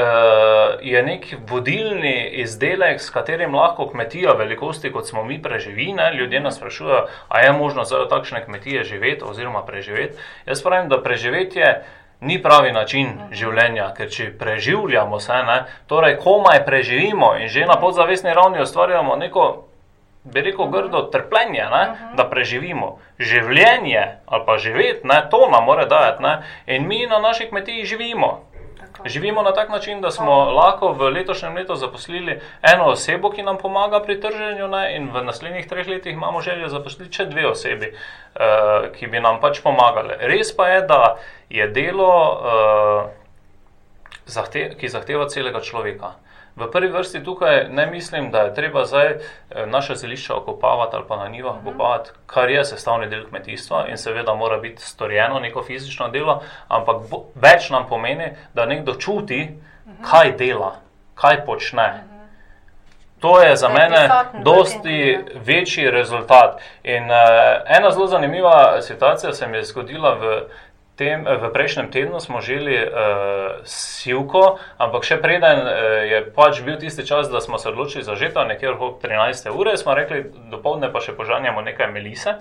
je 0.82 1.04
nek 1.04 1.26
vodilni 1.50 2.30
izdelek, 2.42 3.02
s 3.02 3.10
katerim 3.10 3.56
lahko 3.56 3.88
kmetija 3.90 4.34
velikosti, 4.34 4.92
kot 4.92 5.08
smo 5.08 5.24
mi, 5.24 5.42
preživi. 5.42 5.94
Ne? 5.94 6.14
Ljudje 6.14 6.40
nas 6.40 6.56
sprašujejo, 6.56 7.06
ali 7.28 7.46
je 7.46 7.52
možno 7.52 7.84
za 7.84 8.08
takšne 8.10 8.46
kmetije 8.46 8.84
živeti 8.84 9.24
oziroma 9.24 9.66
preživeti. 9.66 10.18
Jaz 10.46 10.64
pravim, 10.64 10.90
da 10.90 11.04
preživetje 11.04 11.84
ni 12.24 12.40
pravi 12.44 12.72
način 12.72 13.12
življenja, 13.32 13.92
ker 13.98 14.10
če 14.12 14.32
preživljamo 14.40 15.20
se, 15.20 15.42
ne, 15.48 15.60
torej 15.88 16.18
komaj 16.24 16.64
preživimo 16.66 17.34
in 17.40 17.52
že 17.52 17.68
na 17.70 17.78
podzavestni 17.82 18.34
ravni 18.34 18.62
ustvarjamo 18.64 19.16
neko, 19.16 19.48
bi 20.24 20.42
rekel, 20.42 20.70
grdo 20.72 21.02
trpljenje, 21.12 21.66
ne, 21.72 21.84
da 22.16 22.28
preživimo. 22.30 22.98
Življenje 23.20 24.06
ali 24.26 24.46
pa 24.48 24.58
živeti, 24.58 25.08
ne, 25.08 25.20
to 25.32 25.48
nam 25.52 25.68
mora 25.68 25.86
dajati. 25.86 26.24
Ne, 26.24 26.38
in 26.68 26.88
mi 26.88 27.06
na 27.08 27.20
naši 27.20 27.50
kmetiji 27.52 27.86
živimo. 27.86 28.40
Živimo 29.06 29.42
na 29.42 29.54
tak 29.54 29.70
način, 29.70 30.02
da 30.02 30.12
smo 30.12 30.36
lahko 30.52 30.92
v 30.94 31.10
letošnjem 31.10 31.56
letu 31.56 31.76
zaposlili 31.76 32.40
eno 32.62 32.86
osebo, 32.86 33.30
ki 33.32 33.44
nam 33.44 33.58
pomaga 33.58 34.00
pri 34.00 34.20
trženju, 34.22 34.68
ne, 34.68 34.96
in 34.96 35.10
v 35.12 35.24
naslednjih 35.24 35.68
treh 35.68 35.88
letih 35.88 36.14
imamo 36.14 36.42
željo 36.42 36.70
zaposliti 36.70 37.16
še 37.16 37.26
dve 37.26 37.48
osebi, 37.50 37.92
uh, 37.92 38.88
ki 38.96 39.08
bi 39.08 39.20
nam 39.20 39.42
pač 39.44 39.60
pomagale. 39.64 40.18
Res 40.22 40.56
pa 40.56 40.68
je, 40.72 40.82
da 40.88 41.02
je 41.50 41.68
delo, 41.68 42.14
uh, 42.40 43.10
zahte 44.26 44.70
ki 44.80 44.90
zahteva 44.90 45.28
celega 45.30 45.60
človeka. 45.60 46.16
V 46.56 46.72
prvi 46.72 46.88
vrsti 46.88 47.24
tukaj 47.24 47.68
ne 47.70 47.86
mislim, 47.86 48.32
da 48.32 48.40
je 48.40 48.54
treba 48.54 48.86
zdaj 48.86 49.08
eh, 49.08 49.66
naše 49.66 49.96
zelišča 49.96 50.36
okopavati 50.36 50.96
ali 50.96 51.06
pa 51.08 51.18
na 51.18 51.28
njivah 51.28 51.56
mhm. 51.56 51.68
okopavati, 51.68 52.10
kar 52.26 52.50
je 52.50 52.66
sestavni 52.66 53.10
del 53.10 53.26
kmetijstva 53.30 53.88
in 53.90 53.98
seveda 53.98 54.34
mora 54.34 54.58
biti 54.58 54.82
storjeno 54.82 55.40
neko 55.40 55.64
fizično 55.64 56.08
delo, 56.08 56.42
ampak 56.68 56.96
več 57.36 57.70
nam 57.70 57.88
pomeni, 57.90 58.34
da 58.54 58.66
nekdo 58.66 58.94
čuti, 58.94 59.50
mhm. 59.86 60.04
kaj 60.10 60.32
dela, 60.32 60.76
kaj 61.16 61.46
počne. 61.46 61.88
Mhm. 61.88 62.14
To 63.24 63.42
je 63.42 63.56
za 63.56 63.70
mene 63.70 64.10
dosti 64.44 65.20
večji 65.36 65.92
rezultat. 65.92 66.62
In 66.84 67.04
uh, 67.04 67.18
ena 67.78 67.92
zelo 67.92 68.08
zanimiva 68.08 68.82
situacija 68.82 69.34
se 69.34 69.48
mi 69.48 69.58
je 69.58 69.64
zgodila 69.64 70.14
v 70.14 70.42
tem, 70.96 71.26
v 71.26 71.50
prejšnjem 71.54 71.90
tednu 71.92 72.20
smo 72.20 72.42
želi 72.42 72.78
uh, 72.78 73.66
sivko, 73.66 74.60
ampak 74.78 75.06
še 75.08 75.18
preden 75.22 75.66
uh, 75.66 75.72
je 76.06 76.20
pač 76.36 76.62
bil 76.62 76.78
tisti 76.78 77.06
čas, 77.08 77.32
da 77.34 77.42
smo 77.42 77.58
se 77.58 77.70
odločili 77.70 78.04
za 78.06 78.16
žeto, 78.16 78.46
nekje 78.46 78.74
okrog 78.76 79.02
13. 79.02 79.50
ure, 79.50 79.78
smo 79.78 79.98
rekli, 79.98 80.30
dopoledne 80.54 80.92
pa 80.94 81.02
še 81.02 81.16
požanjamo 81.18 81.66
nekaj 81.66 81.90
melise. 81.90 82.38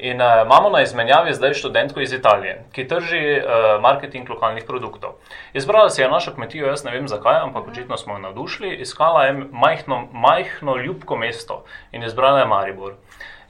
In 0.00 0.24
uh, 0.24 0.42
imamo 0.46 0.72
na 0.72 0.80
izmenjavi 0.82 1.36
zdaj 1.36 1.54
študentko 1.60 2.00
iz 2.00 2.16
Italije, 2.16 2.64
ki 2.72 2.88
trži 2.88 3.20
uh, 3.36 3.76
marketing 3.84 4.30
lokalnih 4.30 4.64
produktov. 4.64 5.20
Izbrala 5.52 5.92
si 5.92 6.00
je 6.00 6.08
našo 6.08 6.32
kmetijo, 6.32 6.72
jaz 6.72 6.86
ne 6.88 6.96
vem 6.96 7.08
zakaj, 7.08 7.44
ampak 7.44 7.68
očitno 7.68 8.00
smo 8.00 8.16
jo 8.16 8.24
navdušili. 8.24 8.72
Iskala 8.82 9.28
je 9.28 9.36
majhno, 9.52 10.08
majhno 10.12 10.76
ljubko 10.80 11.16
mesto 11.16 11.64
in 11.92 12.02
izbrala 12.02 12.40
je 12.40 12.48
Maribor. 12.48 12.96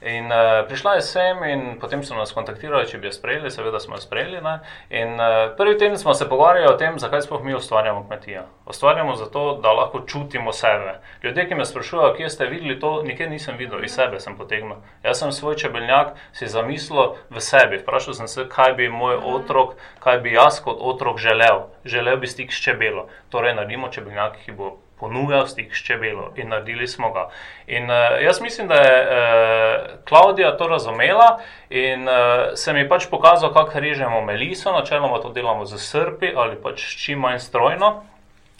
In 0.03 0.25
uh, 0.25 0.67
prišla 0.67 0.93
je 0.95 1.01
sem, 1.01 1.43
in 1.47 1.61
potem 1.79 2.01
so 2.03 2.15
nas 2.15 2.33
kontaktirali, 2.35 2.87
če 2.89 2.97
bi 2.99 3.07
jo 3.07 3.13
sprejeli, 3.15 3.51
seveda 3.51 3.79
smo 3.79 3.95
jo 3.95 4.03
sprejeli. 4.03 4.41
Ne? 4.43 4.57
In 4.91 5.15
uh, 5.15 5.53
prvi 5.55 5.77
teden 5.79 5.95
smo 5.97 6.11
se 6.13 6.27
pogovarjali 6.27 6.67
o 6.67 6.75
tem, 6.77 6.99
zakaj 6.99 7.23
sploh 7.23 7.43
mi 7.43 7.55
ustvarjamo 7.55 8.03
kmetijo. 8.09 8.43
Ustvarjamo 8.67 9.15
zato, 9.15 9.45
da 9.63 9.71
lahko 9.71 10.03
čutimo 10.07 10.51
sebe. 10.53 10.97
Ljudje, 11.23 11.47
ki 11.47 11.55
me 11.55 11.65
sprašujejo, 11.65 12.11
kje 12.19 12.29
ste 12.29 12.49
videli 12.51 12.79
to, 12.79 12.91
nikjer 13.07 13.31
nisem 13.31 13.55
videl, 13.57 13.83
iz 13.83 13.95
sebe 13.95 14.19
sem 14.19 14.35
potegnil. 14.35 14.83
Jaz 15.07 15.23
sem 15.23 15.31
svoj 15.31 15.55
čebeljak 15.63 16.17
si 16.35 16.51
zamislil 16.51 17.15
v 17.31 17.39
sebi. 17.39 17.79
Vprašal 17.79 18.19
sem 18.19 18.27
se, 18.27 18.47
kaj 18.51 18.75
bi 18.75 18.91
moj 18.91 19.21
otrok, 19.23 19.77
kaj 20.03 20.19
bi 20.19 20.35
jaz 20.35 20.59
kot 20.59 20.83
otrok 20.83 21.23
želel. 21.23 21.69
Želel 21.85 22.19
bi 22.19 22.27
stik 22.27 22.51
s 22.51 22.59
čebelo. 22.59 23.07
Torej, 23.31 23.55
naredimo 23.55 23.87
čebeljak, 23.87 24.41
ki 24.43 24.51
bo 24.51 24.75
ponujal 25.03 25.47
stik 25.47 25.75
s 25.75 25.83
čebelo 25.83 26.31
in 26.39 26.49
naredili 26.49 26.87
smo 26.87 27.11
ga. 27.11 27.27
In 27.67 27.91
uh, 27.91 28.23
jaz 28.23 28.41
mislim, 28.41 28.67
da 28.67 28.75
je 28.75 29.01
uh, 29.03 29.99
Klaudija 30.07 30.57
to 30.57 30.67
razumela 30.67 31.39
in 31.69 32.07
uh, 32.07 32.15
se 32.55 32.73
mi 32.73 32.87
pač 32.89 33.09
pokazal, 33.11 33.53
kako 33.53 33.79
režemo 33.79 34.21
meliso, 34.21 34.71
načeloma 34.71 35.19
to 35.21 35.33
delamo 35.35 35.65
z 35.65 35.77
srpi 35.77 36.31
ali 36.35 36.55
pač 36.63 36.87
čim 37.03 37.19
manj 37.19 37.39
strojno. 37.39 38.03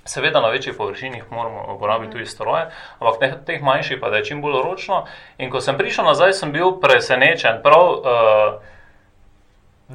Seveda 0.05 0.41
na 0.41 0.49
večjih 0.51 0.75
površinah 0.75 1.31
moramo 1.31 1.75
uporabiti 1.75 2.11
tudi 2.11 2.25
stroje, 2.25 2.65
ampak 2.99 3.19
teh, 3.19 3.33
teh 3.45 3.61
manjših 3.63 4.01
pa 4.01 4.11
je 4.11 4.25
čim 4.25 4.41
bolj 4.43 4.59
ročno. 4.63 5.05
In 5.37 5.51
ko 5.51 5.61
sem 5.63 5.79
prišel 5.79 6.03
nazaj, 6.05 6.33
sem 6.33 6.51
bil 6.51 6.75
presenečen, 6.83 7.61
prav 7.63 7.87
uh, 7.87 8.03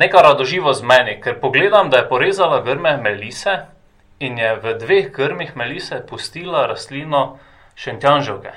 neka 0.00 0.22
radoživo 0.24 0.72
z 0.72 0.82
meni, 0.82 1.20
ker 1.20 1.36
pogledam, 1.40 1.90
da 1.90 2.00
je 2.00 2.08
porezala 2.08 2.62
grme 2.64 2.96
melise 2.96 3.66
in 4.20 4.38
je 4.38 4.54
v 4.62 4.74
dveh 4.78 5.10
grmih 5.14 5.56
melise 5.56 6.00
pustila 6.06 6.66
rastlino 6.66 7.38
šentjanžovke. 7.78 8.52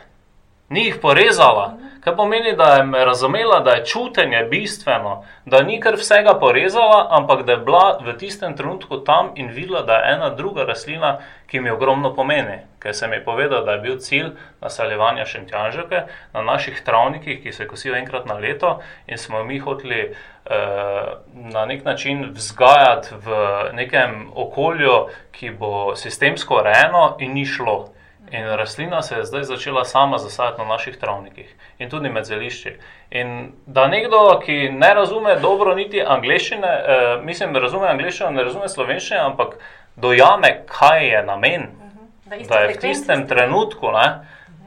Ni 0.72 0.86
jih 0.86 1.02
porezala, 1.02 1.74
kar 2.00 2.16
pomeni, 2.16 2.54
da 2.56 2.66
je 2.74 3.06
razumela, 3.06 3.60
da 3.60 3.72
je 3.72 3.86
čutenje 3.86 4.44
bistveno, 4.44 5.26
da 5.46 5.60
ni 5.68 5.82
kar 5.84 5.98
vsega 6.00 6.38
porezala, 6.40 7.08
ampak 7.10 7.44
da 7.46 7.52
je 7.52 7.58
bila 7.58 8.00
v 8.06 8.14
tistem 8.18 8.56
trenutku 8.56 9.02
tam 9.04 9.34
in 9.36 9.52
videla, 9.52 9.82
da 9.82 10.00
je 10.00 10.14
ena 10.14 10.30
druga 10.30 10.64
rastlina, 10.64 11.18
ki 11.48 11.60
mi 11.60 11.70
ogromno 11.70 12.14
pomeni. 12.16 12.62
Ker 12.80 12.96
sem 12.96 13.12
ji 13.14 13.20
povedal, 13.26 13.66
da 13.68 13.76
je 13.76 13.84
bil 13.84 14.00
cilj 14.00 14.32
naseljevanja 14.62 15.26
šentjanževke 15.26 16.04
na 16.34 16.42
naših 16.42 16.82
travnikih, 16.86 17.44
ki 17.44 17.52
se 17.52 17.68
kosijo 17.68 18.00
enkrat 18.00 18.26
na 18.26 18.40
leto 18.40 18.80
in 19.08 19.18
smo 19.18 19.44
mi 19.44 19.60
hoteli 19.60 20.02
eh, 20.02 21.14
na 21.34 21.66
nek 21.66 21.84
način 21.86 22.30
vzgajati 22.32 23.20
v 23.26 23.46
nekem 23.74 24.30
okolju, 24.36 25.08
ki 25.32 25.52
bo 25.52 25.96
sistemsko 25.96 26.64
urejeno 26.64 27.18
in 27.20 27.34
ni 27.34 27.46
šlo. 27.46 27.90
In 28.32 28.48
rastlina 28.48 29.02
se 29.02 29.16
je 29.16 29.26
zdaj 29.26 29.44
začela 29.44 29.86
sama 29.86 30.18
zasajati 30.18 30.62
na 30.62 30.66
naših 30.66 30.98
travnikih 30.98 31.56
in 31.80 31.90
tudi 31.90 32.10
med 32.10 32.26
zelišči. 32.26 32.76
In 33.12 33.52
da 33.66 33.88
nekdo, 33.88 34.40
ki 34.46 34.70
ne 34.72 34.94
razume 34.94 35.36
dobro 35.36 35.76
niti 35.76 36.02
angliščine, 36.02 36.68
eh, 36.68 37.20
mislim, 37.24 37.56
razume 37.56 37.88
angliščino, 37.88 38.30
ne 38.32 38.44
razume 38.44 38.70
slovenščine, 38.70 39.20
ampak 39.20 39.58
dojame, 39.96 40.62
kaj 40.68 41.08
je 41.08 41.24
namen, 41.24 41.62
mhm. 41.62 42.06
da, 42.26 42.38
da 42.48 42.60
je 42.60 42.74
v 42.74 42.80
tistem 42.80 43.28
trenutku 43.28 43.92
ne, 43.92 44.08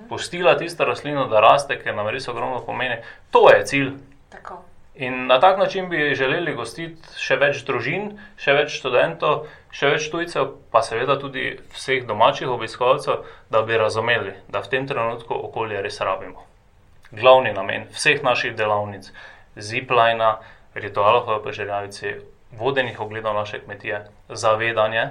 -huh. 0.05 0.09
pustila 0.09 0.59
tisto 0.59 0.85
rastlino, 0.85 1.27
da 1.27 1.41
raste, 1.41 1.79
ker 1.83 1.95
nam 1.95 2.09
res 2.09 2.29
ogromno 2.29 2.61
pomeni. 2.67 2.97
To 3.31 3.51
je 3.51 3.65
cilj. 3.65 3.93
Tako. 4.31 4.63
In 4.95 5.27
na 5.27 5.41
tak 5.41 5.59
način 5.59 5.89
bi 5.89 6.15
želeli 6.15 6.55
gostiti 6.55 7.19
še 7.19 7.35
več 7.43 7.65
družin, 7.67 8.13
še 8.39 8.55
več 8.55 8.77
študentov, 8.79 9.49
še 9.75 9.91
več 9.91 10.07
tujcev, 10.13 10.53
pa 10.71 10.85
seveda 10.87 11.17
tudi 11.19 11.57
vseh 11.75 12.05
domačih 12.07 12.51
obiskovalcev, 12.53 13.25
da 13.51 13.63
bi 13.67 13.79
razumeli, 13.81 14.37
da 14.47 14.63
v 14.63 14.71
tem 14.71 14.87
trenutku 14.87 15.35
okolje 15.35 15.83
res 15.83 15.99
rabimo. 15.99 16.47
Glavni 17.11 17.51
namen 17.57 17.89
vseh 17.91 18.23
naših 18.23 18.55
delavnic, 18.55 19.11
ziplajna, 19.59 20.37
ritualov 20.79 21.27
v 21.27 21.43
poželjavici, 21.43 22.15
vodenih 22.55 23.01
ogledov 23.01 23.35
naše 23.35 23.65
kmetije, 23.67 24.05
zavedanje, 24.31 25.09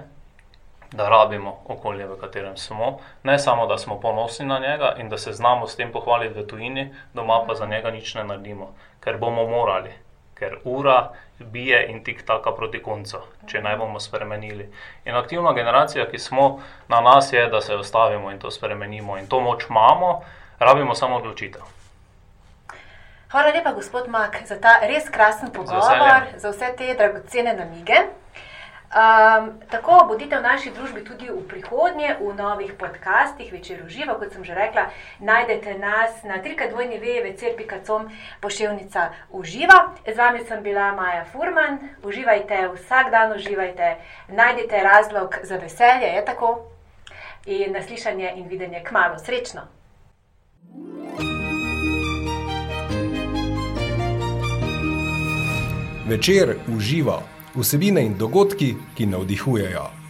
da 0.93 1.09
rabimo 1.09 1.57
okolje, 1.67 2.05
v 2.07 2.19
katerem 2.21 2.57
smo, 2.57 2.99
ne 3.23 3.39
samo, 3.39 3.67
da 3.67 3.77
smo 3.77 3.99
ponosni 3.99 4.45
na 4.45 4.59
njega 4.59 4.93
in 4.97 5.09
da 5.09 5.17
se 5.17 5.33
znamo 5.33 5.67
s 5.67 5.75
tem 5.75 5.91
pohvaliti 5.91 6.39
v 6.39 6.47
tujini, 6.47 6.93
doma 7.13 7.43
pa 7.47 7.55
za 7.55 7.65
njega 7.65 7.91
nič 7.91 8.15
ne 8.15 8.23
naredimo, 8.23 8.69
ker 8.99 9.17
bomo 9.17 9.47
morali, 9.47 9.93
ker 10.37 10.57
ura 10.63 11.09
bije 11.39 11.87
in 11.89 12.03
tik 12.03 12.25
taka 12.25 12.51
proti 12.51 12.83
koncu, 12.83 13.17
če 13.47 13.61
ne 13.61 13.75
bomo 13.77 13.99
spremenili. 13.99 14.69
In 15.05 15.15
aktivna 15.15 15.53
generacija, 15.53 16.05
ki 16.09 16.19
smo 16.19 16.59
na 16.87 17.01
nas, 17.01 17.33
je, 17.33 17.47
da 17.49 17.61
se 17.61 17.75
ostavimo 17.75 18.31
in 18.31 18.39
to 18.39 18.51
spremenimo 18.51 19.17
in 19.17 19.27
to 19.27 19.39
moč 19.39 19.65
imamo, 19.69 20.21
rabimo 20.59 20.95
samo 20.95 21.15
odločitev. 21.15 21.61
Hvala 23.31 23.49
lepa, 23.49 23.71
gospod 23.73 24.07
Mak, 24.09 24.43
za 24.45 24.59
ta 24.61 24.79
res 24.85 25.09
krasen 25.09 25.49
pogovor, 25.49 26.29
za 26.37 26.49
vse 26.49 26.75
te 26.77 26.93
dragocene 26.93 27.53
namige. 27.57 28.05
Um, 28.93 29.57
tako 29.71 30.05
bodite 30.07 30.37
v 30.37 30.45
naši 30.45 30.69
družbi 30.69 31.01
tudi 31.01 31.25
v 31.25 31.41
prihodnje, 31.49 32.13
v 32.21 32.29
novih 32.37 32.73
podcastih, 32.77 33.49
večer 33.49 33.81
uživa, 33.81 34.13
kot 34.21 34.29
sem 34.29 34.45
že 34.45 34.53
rekla. 34.53 34.93
Najdete 35.17 35.81
nas 35.81 36.21
na 36.21 36.37
trikadvojni 36.37 37.01
vejvecr.com 37.01 38.13
pošiljnica 38.37 39.09
uživa. 39.33 39.97
Z 40.05 40.13
vami 40.13 40.45
sem 40.45 40.61
bila 40.61 40.93
Maja 40.93 41.25
Furman. 41.25 41.81
Uživajte, 42.05 42.69
vsak 42.77 43.09
dan 43.09 43.33
uživajte, 43.33 43.97
najdete 44.29 44.83
razlog 44.83 45.41
za 45.41 45.57
veselje, 45.57 46.13
je 46.13 46.25
tako. 46.25 46.69
In 47.49 47.73
naslišanje 47.73 48.33
in 48.37 48.45
videnje 48.47 48.83
k 48.85 48.91
malu. 48.93 49.17
Srečno! 49.17 49.65
Večer 56.05 56.55
uživa 56.77 57.32
vsebine 57.55 58.05
in 58.05 58.17
dogodki, 58.17 58.75
ki 58.95 59.05
navdihujejo. 59.05 60.02